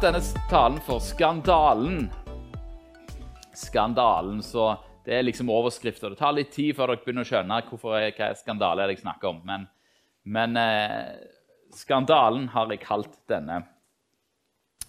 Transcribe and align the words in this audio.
Kalt 0.00 0.14
denne 0.14 0.48
talen 0.48 0.78
for 0.80 0.98
'Skandalen'. 0.98 2.08
Skandalen, 3.54 4.42
så 4.42 4.78
Det 5.04 5.14
er 5.14 5.22
liksom 5.22 5.50
overskrifter. 5.50 6.08
Det 6.08 6.18
tar 6.18 6.32
litt 6.32 6.52
tid 6.52 6.76
før 6.76 6.86
dere 6.86 7.02
begynner 7.04 7.24
å 7.24 7.28
skjønne 7.28 7.58
hvorfor 7.68 7.98
jeg, 8.00 8.14
hva 8.16 8.30
skandale 8.34 8.86
jeg 8.88 9.00
snakker 9.00 9.28
om. 9.28 9.42
Men, 9.44 9.66
men 10.24 10.56
eh, 10.56 11.20
'Skandalen' 11.76 12.48
har 12.48 12.70
jeg 12.70 12.80
kalt 12.80 13.18
denne 13.28 13.58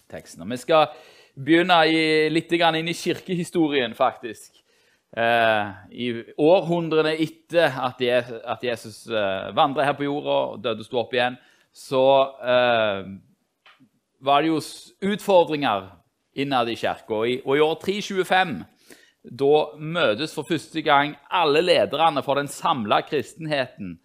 teksten. 0.08 0.44
Og 0.44 0.50
vi 0.50 0.58
skal 0.58 0.88
begynne 1.36 1.81
i, 1.88 2.30
litt 2.30 2.52
inn 2.52 2.88
i 2.88 2.94
kirkehistorien, 2.94 3.94
faktisk. 3.94 4.64
Eh, 5.12 5.66
I 5.91 6.23
århundrene 6.38 7.17
etter 7.20 7.67
at, 7.67 8.64
Jesus 8.64 9.08
eh, 9.08 9.52
vandret 9.52 9.86
her 9.86 9.94
på 9.94 10.08
jorda 10.08 10.38
og 10.53 10.64
døde 10.64 10.80
og 10.80 10.88
sto 10.88 11.03
opp 11.03 11.14
igjen, 11.14 11.36
så 11.73 12.05
eh, 12.39 13.12
var 14.21 14.41
det 14.41 14.52
jo 14.52 14.61
utfordringer 15.11 15.89
innad 16.34 16.70
i 16.70 16.75
kirka. 16.75 17.13
Og, 17.13 17.41
og, 17.45 17.57
i 17.57 17.66
år 17.66 17.75
325 17.81 18.61
da 19.21 19.55
møtes 19.77 20.34
for 20.34 20.47
første 20.49 20.81
gang 20.81 21.13
alle 21.30 21.61
lederne 21.61 22.23
for 22.25 22.39
den 22.39 22.49
samla 22.49 23.02
kristenheten. 23.05 23.99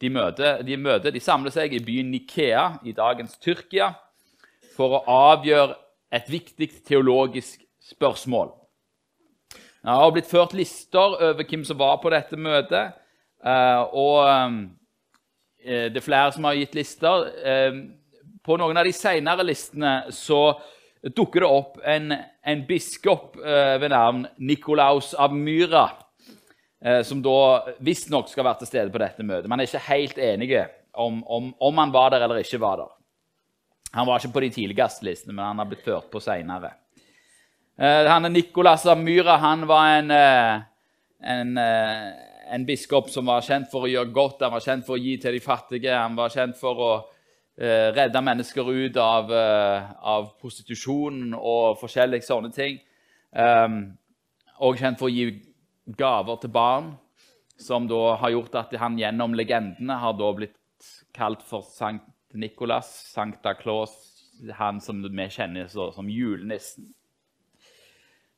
De, 0.00 0.08
møter, 0.14 0.62
de, 0.62 0.76
møter, 0.76 1.12
de 1.12 1.20
samler 1.20 1.52
seg 1.52 1.74
i 1.74 1.82
byen 1.84 2.12
Nikea 2.14 2.78
i 2.86 2.94
dagens 2.96 3.36
Tyrkia 3.42 3.90
for 4.76 4.94
å 4.94 5.02
avgjøre 5.32 5.74
et 6.14 6.30
viktig 6.30 6.70
teologisk 6.86 7.64
spørsmål. 7.90 8.54
Det 9.82 9.96
har 9.96 10.12
blitt 10.14 10.30
ført 10.30 10.54
lister 10.56 11.16
over 11.16 11.44
hvem 11.44 11.64
som 11.66 11.78
var 11.80 11.98
på 12.02 12.12
dette 12.12 12.38
møtet. 12.38 12.94
Eh, 13.44 13.82
og 13.96 14.22
eh, 14.28 15.88
det 15.90 16.00
er 16.00 16.04
flere 16.04 16.32
som 16.34 16.46
har 16.48 16.56
gitt 16.58 16.78
lister. 16.78 17.28
Eh, 18.48 18.50
på 18.50 18.56
noen 18.56 18.76
av 18.76 18.84
de 18.84 18.92
senere 18.96 19.44
listene 19.44 20.10
så 20.10 20.58
dukker 21.14 21.44
det 21.44 21.48
opp 21.48 21.78
en, 21.84 22.12
en 22.42 22.62
biskop 22.66 23.36
ved 23.38 23.90
navn 23.92 24.24
Nikolaus 24.38 25.12
av 25.14 25.30
Myra, 25.30 25.84
som 27.06 27.20
da 27.22 27.74
visstnok 27.78 28.26
skal 28.28 28.44
være 28.44 28.58
til 28.64 28.70
stede 28.72 28.90
på 28.90 28.98
dette 28.98 29.22
møtet. 29.22 29.46
Man 29.48 29.60
er 29.60 29.68
ikke 29.68 29.84
helt 29.86 30.18
enige 30.18 30.64
om, 30.98 31.20
om, 31.22 31.52
om 31.54 31.78
han 31.78 31.92
var 31.94 32.10
der 32.10 32.24
eller 32.26 32.42
ikke 32.42 32.58
var 32.58 32.80
der. 32.82 32.90
Han 33.94 34.08
var 34.08 34.18
ikke 34.18 34.34
på 34.34 34.42
de 34.42 34.50
tidligste 34.50 35.06
listene, 35.06 35.36
men 35.36 35.44
han 35.44 35.62
har 35.62 35.68
blitt 35.70 35.84
ført 35.86 36.10
på 36.10 36.20
seinere. 36.20 36.72
Eh, 37.78 38.08
han 38.10 38.26
Nikolas 38.32 38.86
av 38.90 38.98
Myra 38.98 39.38
han 39.38 39.62
var 39.70 40.00
en, 40.00 40.10
uh, 40.10 40.58
en, 41.22 41.54
uh, 41.54 42.08
en, 42.50 42.66
biskop 42.66 43.06
som 43.10 43.30
var 43.30 43.46
kjent 43.46 43.70
for 43.70 43.86
å 43.86 43.92
gjøre 43.92 44.10
godt, 44.10 44.42
han 44.42 44.56
var 44.56 44.64
kjent 44.64 44.86
for 44.86 44.98
å 44.98 45.02
gi 45.02 45.14
til 45.22 45.38
de 45.38 45.42
fattige. 45.44 45.94
Han 45.94 46.18
var 46.18 46.34
kjent 46.34 46.58
for 46.58 46.82
å 46.82 46.92
redde 47.58 48.20
mennesker 48.22 48.68
ut 48.70 48.96
av, 49.02 49.32
av 49.32 50.28
prostitusjon 50.38 51.32
og 51.34 51.80
forskjellige 51.80 52.26
sånne 52.28 52.52
ting. 52.54 52.76
Um, 53.34 53.80
og 54.62 54.78
kjent 54.78 55.00
for 55.00 55.08
å 55.08 55.12
gi 55.12 55.26
gaver 55.98 56.38
til 56.42 56.52
barn, 56.54 56.92
som 57.58 57.88
da 57.90 58.14
har 58.20 58.34
gjort 58.34 58.54
at 58.60 58.76
han 58.78 58.98
gjennom 58.98 59.34
legendene 59.34 59.98
har 59.98 60.14
da 60.18 60.30
blitt 60.36 60.54
kalt 61.16 61.42
for 61.46 61.66
Sankt 61.66 62.06
Nikolas, 62.38 62.90
Sankta 63.14 63.54
Claus, 63.58 63.96
han 64.54 64.80
som 64.80 65.02
vi 65.02 65.28
kjenner 65.32 65.66
som 65.68 66.08
julenissen. 66.10 66.92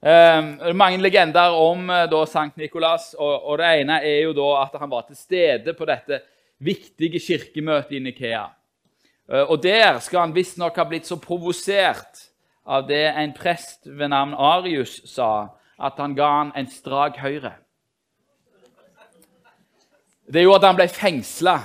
Um, 0.01 0.55
mange 0.81 0.97
legender 1.03 1.53
om 1.53 1.91
uh, 1.93 2.07
da, 2.09 2.23
Sankt 2.25 2.57
Nikolas. 2.57 3.13
Og, 3.19 3.35
og, 3.51 3.59
Det 3.61 3.73
ene 3.83 3.99
er 4.01 4.23
jo 4.25 4.33
da 4.37 4.49
at 4.63 4.79
han 4.81 4.89
var 4.89 5.05
til 5.09 5.19
stede 5.19 5.75
på 5.77 5.89
dette 5.89 6.23
viktige 6.65 7.21
kirkemøtet 7.21 7.99
i 7.99 8.01
Nikea. 8.07 8.47
Uh, 9.31 9.51
og 9.51 9.63
Der 9.63 9.99
skal 9.99 10.27
han 10.27 10.35
visstnok 10.35 10.77
ha 10.77 10.85
blitt 10.85 11.07
så 11.07 11.17
provosert 11.17 12.27
av 12.67 12.87
det 12.89 13.07
en 13.09 13.33
prest 13.33 13.87
ved 13.87 14.11
navn 14.11 14.35
Arius 14.35 15.01
sa, 15.09 15.49
at 15.81 15.99
han 15.99 16.15
ga 16.15 16.29
han 16.29 16.53
en 16.57 16.69
strak 16.71 17.17
høyre. 17.19 17.55
Det 20.31 20.43
gjorde 20.43 20.61
at 20.61 20.69
han 20.69 20.79
ble 20.79 20.89
fengsla 20.89 21.57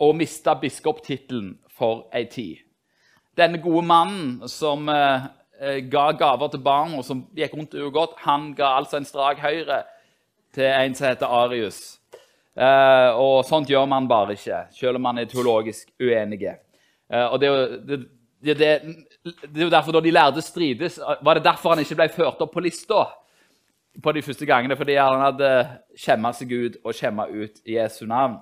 og 0.00 0.14
mista 0.16 0.54
biskoptittelen 0.56 1.58
for 1.76 2.06
ei 2.16 2.24
tid. 2.30 2.62
Denne 3.36 3.60
gode 3.60 3.84
mannen 3.86 4.48
som 4.48 4.88
uh, 4.88 5.28
Eh, 5.60 5.82
ga 5.92 6.06
gaver 6.16 6.48
til 6.48 6.62
barn, 6.64 6.94
og 6.96 7.04
som 7.04 7.18
gikk 7.36 7.52
rundt 7.52 7.74
og 7.76 7.92
godt, 7.92 8.14
han 8.24 8.54
ga 8.56 8.78
altså 8.78 8.96
en 8.96 9.04
strak 9.04 9.42
høyre 9.44 9.82
til 10.56 10.64
en 10.64 10.94
som 10.96 11.10
heter 11.10 11.28
Arius. 11.28 11.98
Eh, 12.56 13.10
og 13.20 13.44
sånt 13.44 13.68
gjør 13.68 13.84
man 13.90 14.08
bare 14.08 14.38
ikke, 14.38 14.62
selv 14.72 14.96
om 14.96 15.04
man 15.04 15.20
er 15.20 15.28
teologisk 15.28 15.92
uenige. 16.00 16.56
Eh, 17.10 17.26
og 17.26 17.40
det, 17.42 17.50
det, 17.88 17.98
det, 18.40 18.58
det, 18.58 19.56
er 19.56 19.64
jo 19.66 19.72
derfor 19.72 19.92
da 19.92 20.02
de 20.04 20.12
lærde 20.14 20.42
strides. 20.42 21.00
Var 21.22 21.34
det 21.34 21.44
derfor 21.44 21.74
han 21.74 21.82
ikke 21.82 21.98
ble 21.98 22.08
ført 22.14 22.44
opp 22.44 22.54
på 22.54 22.62
lista 22.64 23.06
på 24.02 24.14
de 24.14 24.22
første 24.22 24.46
gangene? 24.46 24.78
Fordi 24.78 24.98
han 25.00 25.24
hadde 25.26 25.50
skjemma 25.98 26.32
seg 26.36 26.54
ut 26.54 26.78
og 26.84 26.94
skjemma 26.96 27.26
ut 27.30 27.60
Jesu 27.66 28.04
navn. 28.06 28.38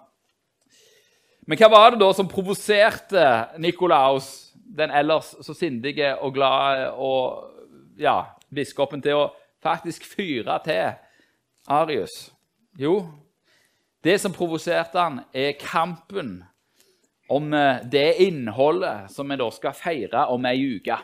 Men 1.49 1.57
hva 1.57 1.71
var 1.73 1.95
det 1.95 2.03
da 2.03 2.11
som 2.13 2.29
provoserte 2.29 3.25
Nikolaus 3.57 4.53
den 4.79 4.93
ellers 4.93 5.31
så 5.41 5.55
sindige 5.57 6.11
og 6.21 6.35
glade 6.37 6.91
og 6.93 7.55
ja, 7.99 8.21
biskopen 8.53 9.01
til 9.03 9.17
å 9.17 9.31
faktisk 9.65 10.05
fyre 10.05 10.59
til 10.67 10.93
Arius? 11.73 12.29
Jo, 12.79 13.01
det 14.05 14.19
som 14.21 14.35
provoserte 14.37 15.01
han, 15.01 15.23
er 15.33 15.57
kampen 15.59 16.43
om 17.29 17.53
eh, 17.55 17.85
det 17.85 18.09
innholdet 18.25 19.13
som 19.13 19.29
vi 19.29 19.39
da 19.41 19.49
skal 19.55 19.77
feire 19.77 20.27
om 20.33 20.47
ei 20.49 20.59
uke. 20.77 20.99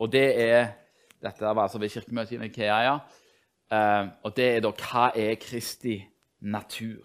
Og 0.00 0.12
det 0.12 0.28
er 0.40 0.76
Dette 1.20 1.44
var 1.44 1.66
altså 1.66 1.76
ved 1.76 1.90
kirkemøtet 1.92 2.32
i 2.32 2.40
Nikea. 2.40 2.76
Ja. 2.80 2.94
Uh, 3.70 4.08
og 4.24 4.32
det 4.36 4.46
er 4.54 4.62
da 4.64 4.70
hva 4.72 5.10
er 5.12 5.34
Kristi 5.36 5.98
natur? 6.40 7.04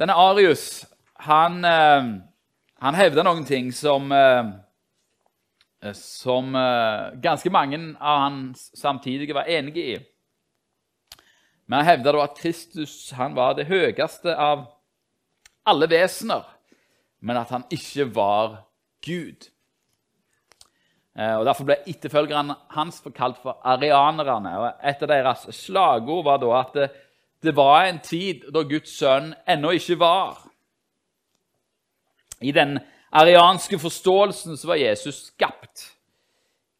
Denne 0.00 0.16
Arius 0.18 0.82
han, 1.20 1.64
eh, 1.64 2.04
han 2.80 2.96
hevder 2.96 3.26
noen 3.26 3.44
ting 3.44 3.72
som, 3.72 4.12
eh, 4.12 5.92
som 5.92 6.54
eh, 6.56 7.20
ganske 7.20 7.50
mange 7.52 7.80
av 8.00 8.22
hans 8.24 8.70
samtidige 8.78 9.36
var 9.36 9.48
enige 9.48 9.84
i. 9.84 9.98
Men 11.70 11.84
han 11.84 11.86
hevda 11.86 12.16
at 12.18 12.38
Kristus 12.40 13.12
han 13.14 13.36
var 13.36 13.54
det 13.54 13.68
høyeste 13.68 14.32
av 14.34 14.64
alle 15.70 15.86
vesener, 15.86 16.42
men 17.22 17.38
at 17.38 17.52
han 17.54 17.62
ikke 17.70 18.08
var 18.10 18.56
Gud. 19.06 19.46
Og 21.14 21.44
Derfor 21.46 21.68
ble 21.68 21.76
etterfølgerne 21.86 22.56
hans 22.74 22.98
forkalt 23.04 23.38
for 23.38 23.62
arianerne. 23.62 24.56
og 24.58 24.82
Et 24.82 25.02
av 25.02 25.12
deres 25.12 25.46
slagord 25.54 26.26
var 26.26 26.42
da 26.42 26.50
at 26.58 26.98
det 27.40 27.54
var 27.54 27.86
en 27.86 28.02
tid 28.02 28.50
da 28.50 28.64
Guds 28.66 28.90
sønn 28.98 29.30
ennå 29.46 29.70
ikke 29.78 30.00
var. 30.02 30.42
I 32.42 32.50
den 32.50 32.80
arianske 33.14 33.78
forståelsen 33.78 34.58
så 34.58 34.72
var 34.74 34.82
Jesus 34.82 35.28
skapt, 35.30 35.86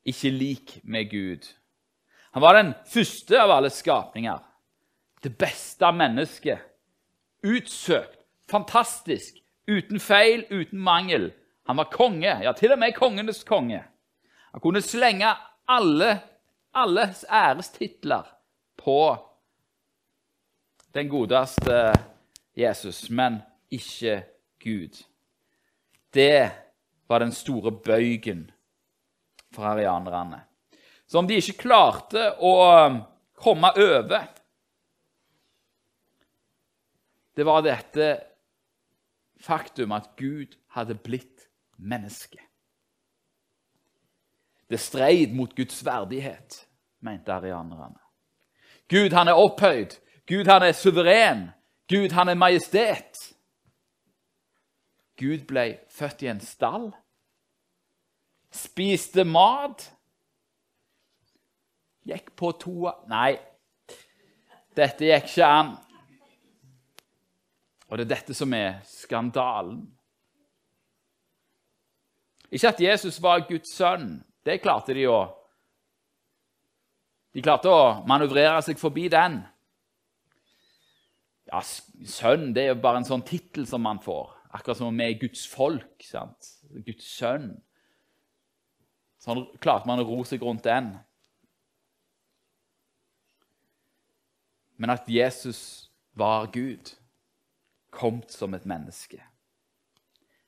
ikke 0.03 0.35
lik 0.35 0.79
med 0.83 1.11
Gud. 1.15 1.47
Han 2.35 2.43
var 2.43 2.59
den 2.59 2.75
første 2.91 3.39
av 3.39 3.55
alle 3.55 3.71
skapninger. 3.71 4.50
Det 5.23 5.31
beste 5.39 5.87
av 5.87 5.95
mennesket. 5.97 6.59
Utsøkt, 7.43 8.19
fantastisk, 8.49 9.37
uten 9.69 10.01
feil, 10.01 10.45
uten 10.51 10.81
mangel. 10.81 11.31
Han 11.69 11.77
var 11.77 11.91
konge, 11.93 12.33
ja, 12.45 12.53
til 12.57 12.73
og 12.73 12.81
med 12.81 12.97
kongenes 12.97 13.45
konge. 13.45 13.83
Han 14.53 14.61
kunne 14.61 14.83
slenge 14.83 15.29
alle, 15.69 16.19
alles 16.75 17.25
ærestitler 17.31 18.27
på 18.81 19.17
den 20.95 21.09
godeste 21.09 21.93
Jesus, 22.57 23.11
men 23.11 23.43
ikke 23.71 24.23
Gud. 24.65 25.05
Det 26.15 26.51
var 27.09 27.19
den 27.19 27.33
store 27.33 27.73
bøygen 27.73 28.51
for 29.55 29.63
arianerne. 29.65 30.41
Så 31.07 31.19
om 31.19 31.29
de 31.29 31.39
ikke 31.39 31.67
klarte 31.67 32.33
å 32.39 32.55
komme 33.39 33.71
over 33.79 34.27
Det 37.41 37.47
var 37.47 37.63
dette 37.65 38.07
faktum 39.41 39.95
at 39.97 40.11
Gud 40.17 40.59
hadde 40.77 40.93
blitt 41.01 41.47
menneske. 41.79 42.37
Det 44.69 44.77
streid 44.77 45.33
mot 45.33 45.57
Guds 45.57 45.81
verdighet, 45.85 46.69
mente 47.01 47.33
arianerne. 47.33 47.97
Gud 48.93 49.17
han 49.17 49.33
er 49.33 49.41
opphøyd. 49.41 49.97
Gud, 50.27 50.45
han 50.45 50.63
er 50.63 50.77
suveren. 50.77 51.49
Gud, 51.89 52.13
han 52.13 52.29
er 52.29 52.35
majestet. 52.35 53.17
Gud 55.17 55.49
ble 55.49 55.79
født 55.89 56.23
i 56.23 56.29
en 56.29 56.45
stall. 56.45 56.91
Spiste 58.53 59.25
mat. 59.25 59.89
Gikk 62.05 62.35
på 62.37 62.53
toa 62.61 62.99
Nei, 63.09 63.39
dette 64.77 65.09
gikk 65.09 65.33
ikke 65.33 65.57
an. 65.57 65.79
Og 67.91 67.99
det 67.99 68.07
er 68.07 68.15
dette 68.15 68.35
som 68.39 68.53
er 68.55 68.79
skandalen. 68.87 69.83
Ikke 72.51 72.71
at 72.71 72.83
Jesus 72.83 73.19
var 73.23 73.47
Guds 73.49 73.75
sønn. 73.75 74.21
Det 74.47 74.61
klarte 74.63 74.95
de 74.95 75.07
å 75.11 75.21
De 77.31 77.43
klarte 77.43 77.71
å 77.71 78.01
manøvrere 78.11 78.59
seg 78.67 78.79
forbi 78.81 79.05
den. 79.07 79.37
Ja, 81.47 81.61
Sønn 81.63 82.49
det 82.55 82.65
er 82.65 82.73
jo 82.73 82.81
bare 82.83 82.99
en 82.99 83.07
sånn 83.07 83.23
tittel 83.23 83.69
som 83.71 83.85
man 83.87 84.01
får. 84.03 84.33
Akkurat 84.51 84.81
som 84.81 84.89
om 84.89 84.99
vi 84.99 85.07
er 85.07 85.21
Guds 85.21 85.45
folk. 85.47 86.03
sant? 86.03 86.49
Guds 86.87 87.07
sønn. 87.07 87.53
Sånn 89.23 89.45
klarte 89.63 89.87
man 89.87 90.03
å 90.03 90.09
ro 90.09 90.25
seg 90.27 90.43
rundt 90.43 90.67
den. 90.67 90.91
Men 94.81 94.91
at 94.97 95.07
Jesus 95.07 95.91
var 96.19 96.49
Gud, 96.51 96.97
kom 97.91 98.23
som 98.31 98.55
et 98.55 98.67
menneske, 98.69 99.21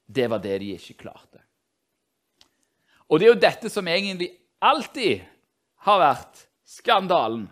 det 0.07 0.29
var 0.31 0.43
det 0.43 0.59
de 0.63 0.73
ikke 0.77 1.01
klarte. 1.05 1.43
Og 3.09 3.21
det 3.21 3.27
er 3.27 3.35
jo 3.35 3.43
dette 3.43 3.71
som 3.73 3.89
egentlig 3.89 4.31
alltid 4.63 5.25
har 5.85 6.01
vært 6.01 6.47
skandalen. 6.65 7.49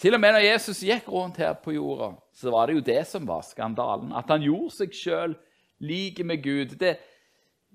Til 0.00 0.16
og 0.16 0.22
med 0.22 0.32
når 0.32 0.46
Jesus 0.46 0.80
gikk 0.82 1.10
rundt 1.12 1.38
her 1.42 1.52
på 1.60 1.74
jorda, 1.76 2.14
så 2.32 2.50
var 2.54 2.66
det 2.66 2.78
jo 2.78 2.86
det 2.86 3.02
som 3.06 3.26
var 3.28 3.44
skandalen. 3.44 4.14
At 4.16 4.32
han 4.32 4.42
gjorde 4.42 4.72
seg 4.78 4.96
sjøl 4.96 5.36
like 5.84 6.24
med 6.24 6.40
Gud. 6.42 6.72
Det, 6.80 6.96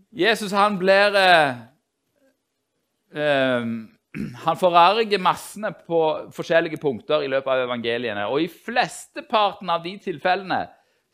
Jesus 0.10 0.54
han 0.58 0.80
blir 0.82 1.16
eh, 1.20 1.62
eh, 3.14 3.68
Han 4.46 4.58
forarger 4.60 5.22
massene 5.22 5.72
på 5.88 6.02
forskjellige 6.36 6.80
punkter 6.82 7.26
i 7.26 7.30
løpet 7.32 7.52
av 7.52 7.66
evangeliene. 7.66 8.28
Og 8.32 8.46
i 8.46 8.52
flesteparten 8.52 9.72
av 9.72 9.84
de 9.86 9.96
tilfellene 10.02 10.66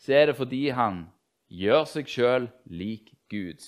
så 0.02 0.18
er 0.18 0.32
det 0.32 0.38
fordi 0.38 0.64
han 0.74 1.04
gjør 1.52 1.86
seg 1.90 2.10
sjøl 2.10 2.48
lik 2.74 3.12
Gud. 3.32 3.62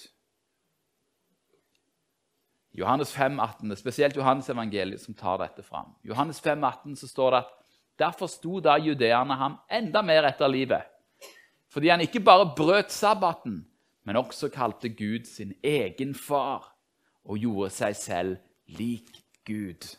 Johannes 2.73 3.11
5, 3.13 3.37
18, 3.37 3.69
det 3.69 3.75
er 3.75 3.81
spesielt 3.83 4.15
Johannes 4.17 4.49
evangeliet 4.49 5.03
som 5.03 5.13
tar 5.13 5.37
dette 5.43 5.61
fram. 5.65 5.91
Johannes 6.01 6.39
5, 6.41 6.63
18, 6.63 6.95
så 7.03 7.09
står 7.11 7.35
det 7.35 7.41
at 7.43 7.51
derfor 8.01 8.31
sto 8.31 8.57
da 8.65 8.79
judeerne 8.81 9.37
ham 9.37 9.59
enda 9.69 10.01
mer 10.01 10.25
etter 10.31 10.49
livet. 10.49 10.89
Fordi 11.69 11.91
han 11.93 12.01
ikke 12.01 12.23
bare 12.25 12.49
brøt 12.57 12.89
sabbaten, 12.93 13.61
men 14.03 14.17
også 14.17 14.49
kalte 14.53 14.89
Gud 14.89 15.29
sin 15.29 15.53
egen 15.61 16.15
far 16.17 16.71
og 17.23 17.37
gjorde 17.37 17.69
seg 17.77 17.95
selv 17.97 18.41
lik 18.79 19.22
Gud. 19.45 19.97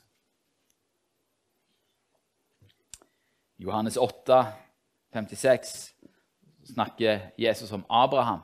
Johannes 3.57 3.97
8, 3.97 4.47
56 5.13 5.95
snakker 6.65 7.21
Jesus 7.37 7.73
om 7.73 7.85
Abraham. 7.89 8.41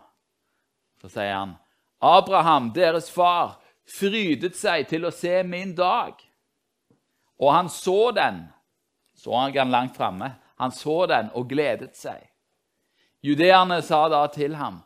Så 1.00 1.08
sier 1.08 1.34
han, 1.34 1.54
'Abraham, 2.00 2.72
deres 2.72 3.10
far' 3.10 3.58
frydet 3.84 4.56
seg 4.56 4.88
til 4.88 5.04
å 5.04 5.10
se 5.10 5.42
min 5.42 5.74
dag. 5.74 6.14
Og 7.40 7.52
han 7.54 7.68
så 7.68 8.10
den. 8.10 8.44
Så 9.16 9.36
han 9.36 9.52
den 9.52 9.70
langt 9.70 9.96
framme. 9.96 10.34
Han 10.56 10.72
så 10.72 11.06
den 11.06 11.30
og 11.34 11.48
gledet 11.48 11.96
seg. 11.96 12.20
Judeerne 13.22 13.82
sa 13.82 14.08
da 14.08 14.26
til 14.26 14.54
ham, 14.54 14.82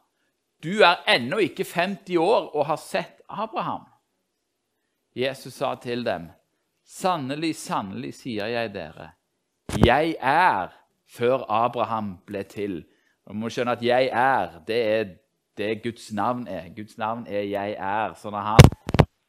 'Du 0.63 0.83
er 0.83 1.03
ennå 1.07 1.39
ikke 1.39 1.65
50 1.65 2.17
år 2.17 2.55
og 2.55 2.67
har 2.67 2.77
sett 2.77 3.21
Abraham.' 3.29 3.94
Jesus 5.15 5.55
sa 5.55 5.75
til 5.75 6.05
dem, 6.05 6.31
'Sannelig, 6.85 7.57
sannelig, 7.57 8.15
sier 8.15 8.47
jeg 8.47 8.75
dere, 8.75 9.11
jeg 9.87 10.17
er 10.21 10.69
før 11.07 11.45
Abraham 11.49 12.19
ble 12.27 12.43
til.' 12.43 12.85
Du 13.29 13.33
må 13.33 13.49
skjønne 13.49 13.73
at 13.73 13.83
'jeg 13.83 14.11
er' 14.13 14.61
det 14.67 14.83
er 14.85 15.05
det 15.57 15.83
Guds 15.83 16.13
navn 16.13 16.49
er. 16.49 16.75
Guds 16.77 16.99
navn 16.99 17.27
er 17.27 17.41
'jeg 17.41 17.77
er'. 17.79 18.15
Så 18.15 18.31
når 18.31 18.41
han 18.41 18.61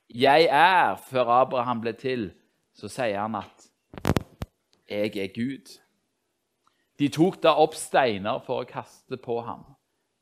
'Jeg 0.10 0.48
er' 0.52 0.96
før 0.96 1.26
Abraham 1.26 1.82
ble 1.82 1.94
til, 1.94 2.34
så 2.74 2.88
sier 2.88 3.22
han 3.22 3.36
at 3.36 3.70
'jeg 4.90 5.18
er 5.18 5.28
Gud'. 5.28 5.82
De 7.00 7.10
tok 7.10 7.44
da 7.44 7.48
opp 7.48 7.74
steiner 7.76 8.40
for 8.40 8.64
å 8.64 8.68
kaste 8.68 9.18
på 9.18 9.42
ham, 9.42 9.66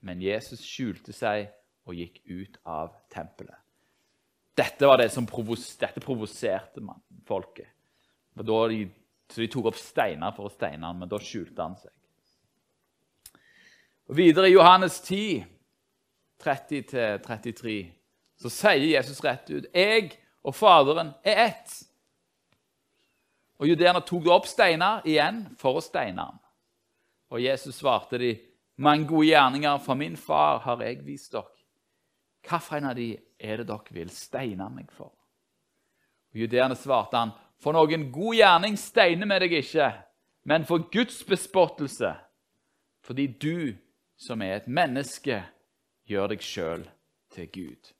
men 0.01 0.21
Jesus 0.21 0.59
skjulte 0.59 1.13
seg 1.13 1.49
og 1.85 1.95
gikk 1.95 2.19
ut 2.29 2.57
av 2.65 2.89
tempelet. 3.13 3.62
Dette 4.53 4.85
var 4.85 5.01
det 5.01 5.09
som 5.09 5.25
provos 5.25 5.71
dette 5.81 6.01
provoserte 6.03 6.81
man, 6.83 6.99
folket. 7.25 7.71
De, 8.33 8.83
så 9.29 9.41
de 9.41 9.49
tok 9.49 9.71
opp 9.71 9.79
steiner 9.79 10.33
for 10.35 10.49
å 10.49 10.53
steine 10.53 10.85
ham, 10.85 11.01
men 11.01 11.09
da 11.09 11.19
skjulte 11.21 11.61
han 11.61 11.77
seg. 11.79 11.93
Og 14.09 14.17
Videre 14.17 14.49
i 14.49 14.53
Johannes 14.53 14.99
10, 15.01 15.45
30-33 16.43 17.77
så 18.43 18.51
sier 18.51 18.89
Jesus 18.91 19.21
rett 19.23 19.47
ut 19.53 19.69
jeg 19.71 20.11
og 20.43 20.55
Faderen 20.57 21.13
er 21.23 21.45
ett. 21.47 21.75
Og 23.61 23.69
Judeerne 23.69 24.01
tok 24.03 24.27
opp 24.33 24.49
steiner 24.49 25.05
igjen 25.07 25.45
for 25.59 25.79
å 25.79 25.83
steine 25.83 26.25
ham. 26.27 26.41
Og 27.31 27.39
Jesus 27.41 27.79
svarte 27.79 28.19
de, 28.19 28.33
mange 28.83 29.07
gode 29.07 29.29
gjerninger 29.29 29.79
fra 29.85 29.95
min 29.95 30.17
far 30.17 30.59
har 30.65 30.81
jeg 30.83 31.03
vist 31.05 31.31
dere. 31.31 31.49
Hvilken 32.43 32.89
av 32.89 32.97
de 32.97 33.13
er 33.43 33.61
det 33.61 33.67
dere 33.69 33.95
vil 33.95 34.11
steine 34.13 34.69
meg 34.71 34.91
for? 34.95 35.11
Og 36.33 36.43
Judeerne 36.45 36.77
svarte 36.79 37.19
han, 37.19 37.33
for 37.61 37.75
noen 37.75 38.09
god 38.11 38.39
gjerning 38.39 38.77
steiner 38.79 39.29
vi 39.29 39.39
deg 39.45 39.57
ikke, 39.61 39.89
men 40.49 40.67
for 40.67 40.87
Guds 40.91 41.21
bespottelse, 41.27 42.15
fordi 43.03 43.27
du, 43.39 43.75
som 44.17 44.41
er 44.41 44.61
et 44.61 44.71
menneske, 44.71 45.43
gjør 46.07 46.33
deg 46.33 46.43
sjøl 46.43 46.87
til 47.35 47.51
Gud. 47.51 47.93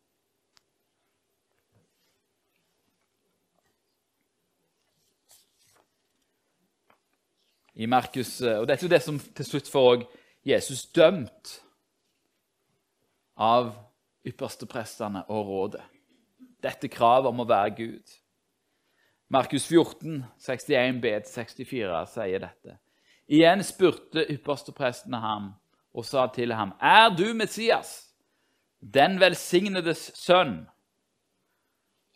i 7.74 7.88
Markus. 7.88 8.42
Eh, 8.42 8.60
og 8.60 8.68
Dette 8.68 8.86
er 8.86 8.88
jo 8.88 8.94
det 8.94 9.04
som 9.04 9.20
til 9.20 9.48
slutt 9.48 9.70
får 9.72 10.06
Jesus 10.46 10.86
dømt 10.94 11.58
av 13.40 13.72
yppersteprestene 14.28 15.26
og 15.28 15.48
rådet. 15.48 15.84
Dette 16.64 16.88
kravet 16.88 17.28
om 17.32 17.44
å 17.44 17.48
være 17.48 17.76
Gud. 17.78 18.14
Markus 19.34 19.66
14, 19.68 20.24
61b-64 20.40 22.04
sier 22.14 22.44
dette. 22.44 22.78
Igjen 23.28 23.64
spurte 23.66 24.26
yppersteprestene 24.32 25.20
ham 25.24 25.52
og 25.94 26.06
sa 26.06 26.28
til 26.28 26.54
ham, 26.54 26.74
'Er 26.80 27.10
du 27.16 27.34
Messias, 27.34 28.14
den 28.80 29.20
velsignedes 29.20 30.12
sønn?' 30.16 30.68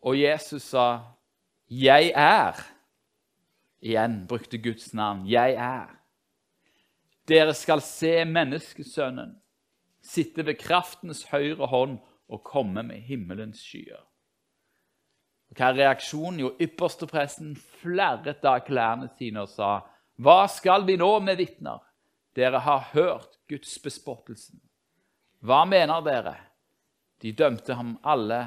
Og 0.02 0.20
Jesus 0.20 0.64
sa, 0.64 1.04
'Jeg 1.70 2.12
er' 2.16 2.78
igjen 3.82 4.28
brukte 4.28 4.58
Guds 4.58 4.94
navn. 4.94 5.26
Jeg 5.28 5.54
er. 5.54 5.88
Dere 7.28 7.54
skal 7.54 7.82
se 7.82 8.26
menneskesønnen 8.26 9.36
sitte 10.08 10.46
ved 10.48 10.60
kraftens 10.62 11.26
høyre 11.32 11.68
hånd 11.72 11.98
og 12.28 12.44
komme 12.48 12.84
med 12.84 13.04
himmelens 13.08 13.62
skyer. 13.64 14.04
Hva 15.56 15.72
er 15.72 15.78
reaksjonen? 15.80 16.42
Jo, 16.44 16.54
ypperste 16.60 17.08
presten 17.08 17.54
flerret 17.56 18.44
av 18.46 18.66
klærne 18.68 19.08
sine 19.18 19.46
og 19.46 19.52
sa, 19.52 19.80
Hva 20.20 20.48
skal 20.52 20.86
vi 20.88 20.98
nå 21.00 21.12
med 21.24 21.40
vitner? 21.40 21.80
Dere 22.36 22.60
har 22.62 22.90
hørt 22.92 23.40
Guds 23.50 23.78
bespottelsen. 23.82 24.60
Hva 25.42 25.64
mener 25.66 26.04
dere? 26.06 26.36
De 27.22 27.32
dømte 27.34 27.74
ham 27.74 27.96
alle 28.04 28.42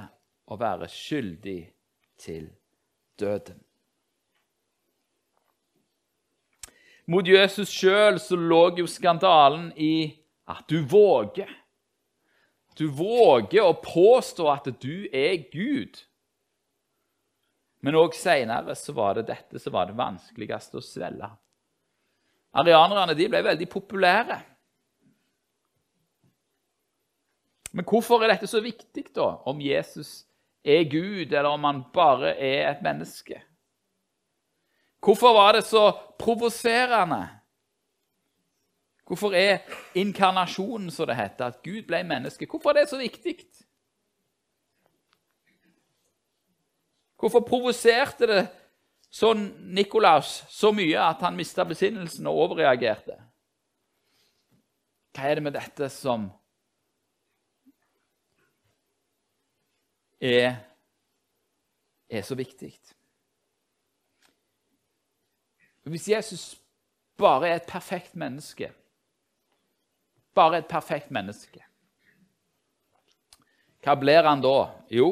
å 0.46 0.58
være 0.58 0.86
skyldig 0.90 1.60
til 2.20 2.50
døden. 3.18 3.58
Mot 7.10 7.26
Jesus 7.26 7.72
sjøl 7.74 8.20
lå 8.38 8.62
jo 8.78 8.86
skandalen 8.86 9.72
i 9.74 10.19
at 10.50 10.68
du 10.68 10.80
våger. 10.86 11.50
Du 12.78 12.86
våger 12.86 13.66
å 13.66 13.76
påstå 13.82 14.46
at 14.52 14.68
du 14.80 15.08
er 15.12 15.42
Gud. 15.52 15.98
Men 17.80 17.96
òg 17.96 18.16
seinere 18.16 18.76
var 18.96 19.16
det 19.16 19.28
dette 19.30 19.60
som 19.60 19.74
var 19.74 19.88
det 19.88 19.98
vanskeligste 19.98 20.80
å 20.80 20.84
svelge. 20.84 21.30
Arianerne 22.60 23.14
ble 23.16 23.42
veldig 23.46 23.68
populære. 23.70 24.40
Men 27.70 27.86
hvorfor 27.86 28.24
er 28.24 28.34
dette 28.34 28.48
så 28.50 28.60
viktig, 28.62 29.12
da, 29.14 29.28
om 29.46 29.60
Jesus 29.62 30.24
er 30.66 30.82
Gud, 30.90 31.30
eller 31.30 31.52
om 31.52 31.64
han 31.68 31.84
bare 31.94 32.34
er 32.34 32.66
et 32.72 32.82
menneske? 32.82 33.38
Hvorfor 35.00 35.32
var 35.32 35.54
det 35.56 35.64
så 35.64 35.86
provoserende? 36.20 37.22
Hvorfor 39.10 39.34
er 39.34 39.64
inkarnasjonen, 39.98 40.90
som 40.94 41.08
det 41.10 41.16
heter, 41.18 41.50
at 41.50 41.62
Gud 41.66 41.82
ble 41.88 42.04
menneske, 42.06 42.46
hvorfor 42.46 42.70
er 42.70 42.84
det 42.84 42.92
så 42.92 43.00
viktig? 43.00 43.34
Hvorfor 47.18 47.42
provoserte 47.42 48.28
det 48.30 48.44
sånn 49.10 49.48
Nikolaus 49.74 50.44
så 50.48 50.70
mye 50.74 51.02
at 51.02 51.22
han 51.26 51.38
mista 51.38 51.66
besinnelsen 51.66 52.28
og 52.30 52.44
overreagerte. 52.46 53.18
Hva 55.10 55.26
er 55.26 55.40
det 55.40 55.44
med 55.48 55.56
dette 55.58 55.90
som 55.90 56.28
er, 60.22 60.54
er 62.06 62.26
så 62.26 62.38
viktig? 62.38 62.70
Hvis 65.90 66.06
Jesus 66.06 66.44
bare 67.18 67.48
er 67.48 67.58
et 67.58 67.66
perfekt 67.66 68.14
menneske 68.14 68.70
Bare 70.34 70.60
et 70.60 70.68
perfekt 70.68 71.10
menneske 71.10 71.64
Hva 73.80 73.96
blir 73.96 74.26
han 74.28 74.42
da? 74.44 74.70
Jo, 74.92 75.08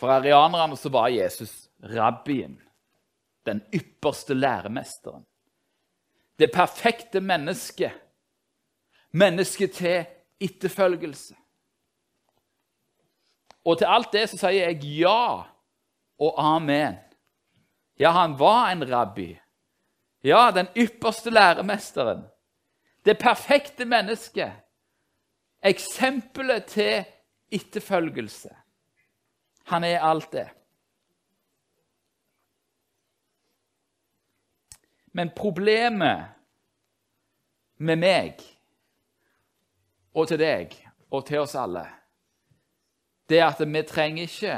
for 0.00 0.10
arianerne 0.10 0.76
så 0.76 0.88
var 0.88 1.08
Jesus 1.12 1.70
rabbien, 1.84 2.56
den 3.44 3.60
ypperste 3.74 4.34
læremesteren. 4.34 5.24
Det 6.36 6.48
perfekte 6.52 7.20
mennesket. 7.20 7.92
Mennesket 9.10 9.72
til 9.72 10.06
etterfølgelse. 10.40 11.34
Og 13.64 13.78
til 13.78 13.88
alt 13.88 14.12
det 14.12 14.26
så 14.30 14.40
sier 14.40 14.72
jeg 14.72 14.82
ja 14.98 15.44
og 16.20 16.40
amen. 16.40 16.98
Ja, 18.00 18.10
han 18.10 18.34
var 18.38 18.72
en 18.72 18.84
rabbi. 18.90 19.30
Ja, 20.24 20.50
den 20.50 20.66
ypperste 20.76 21.30
læremesteren. 21.30 22.24
Det 23.04 23.18
perfekte 23.20 23.84
mennesket. 23.84 24.52
Eksempelet 25.64 26.64
til 26.64 27.04
etterfølgelse. 27.52 28.50
Han 29.64 29.84
er 29.84 30.00
alt 30.00 30.32
det. 30.32 30.48
Men 35.12 35.30
problemet 35.36 36.26
med 37.76 38.00
meg 38.02 38.42
og 40.14 40.28
til 40.28 40.40
deg 40.40 40.74
og 41.14 41.22
til 41.28 41.44
oss 41.44 41.54
alle, 41.54 41.84
det 43.30 43.38
er 43.38 43.46
at 43.46 43.62
vi 43.62 43.82
trenger 43.86 44.26
ikke 44.26 44.56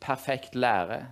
perfekt 0.00 0.54
lære. 0.54 1.02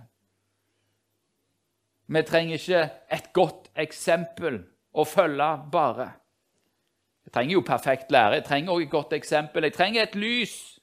Vi 2.07 2.23
trenger 2.25 2.57
ikke 2.57 2.81
et 3.13 3.29
godt 3.33 3.69
eksempel 3.75 4.63
å 4.91 5.05
følge 5.05 5.49
bare. 5.71 6.09
Jeg 7.29 7.33
trenger 7.33 7.53
jo 7.53 7.61
perfekt 7.61 8.11
lære. 8.11 8.31
Jeg 8.31 8.45
trenger 8.45 8.71
også 8.71 8.83
et 8.83 8.89
godt 8.89 9.13
eksempel. 9.13 9.63
Jeg 9.63 9.73
trenger 9.73 10.03
et 10.03 10.15
lys. 10.15 10.79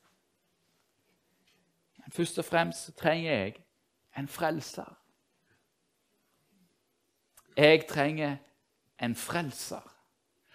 Men 1.97 2.13
først 2.13 2.39
og 2.39 2.45
fremst 2.45 2.97
trenger 2.97 3.33
jeg 3.33 3.55
en 4.19 4.29
frelser. 4.29 4.99
Jeg 7.57 7.87
trenger 7.89 8.37
en 9.03 9.17
frelser. 9.17 9.93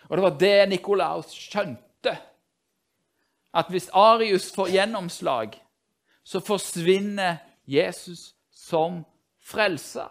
Og 0.09 0.17
det 0.17 0.23
var 0.23 0.37
det 0.37 0.69
Nikolaus 0.69 1.25
skjønte. 1.25 2.17
At 3.53 3.65
hvis 3.69 3.89
Arius 3.93 4.53
får 4.55 4.71
gjennomslag, 4.71 5.51
så 6.23 6.39
forsvinner 6.39 7.37
Jesus 7.67 8.35
som 8.51 9.03
frelser. 9.43 10.07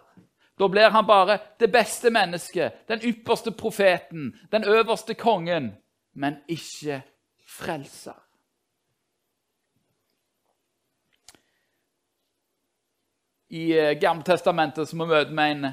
Da 0.61 0.67
blir 0.69 0.89
han 0.93 1.07
bare 1.07 1.39
det 1.59 1.71
beste 1.73 2.11
mennesket, 2.13 2.87
den 2.87 2.99
ypperste 3.03 3.51
profeten, 3.51 4.39
den 4.51 4.63
øverste 4.63 5.13
kongen, 5.13 5.71
men 6.13 6.35
ikke 6.47 7.01
frelser. 7.47 8.19
I 13.49 13.71
eh, 13.79 13.99
Gamletestamentet 13.99 14.89
så 14.89 14.95
må 14.95 15.05
vi 15.05 15.15
møte 15.15 15.33
med 15.33 15.51
en, 15.51 15.65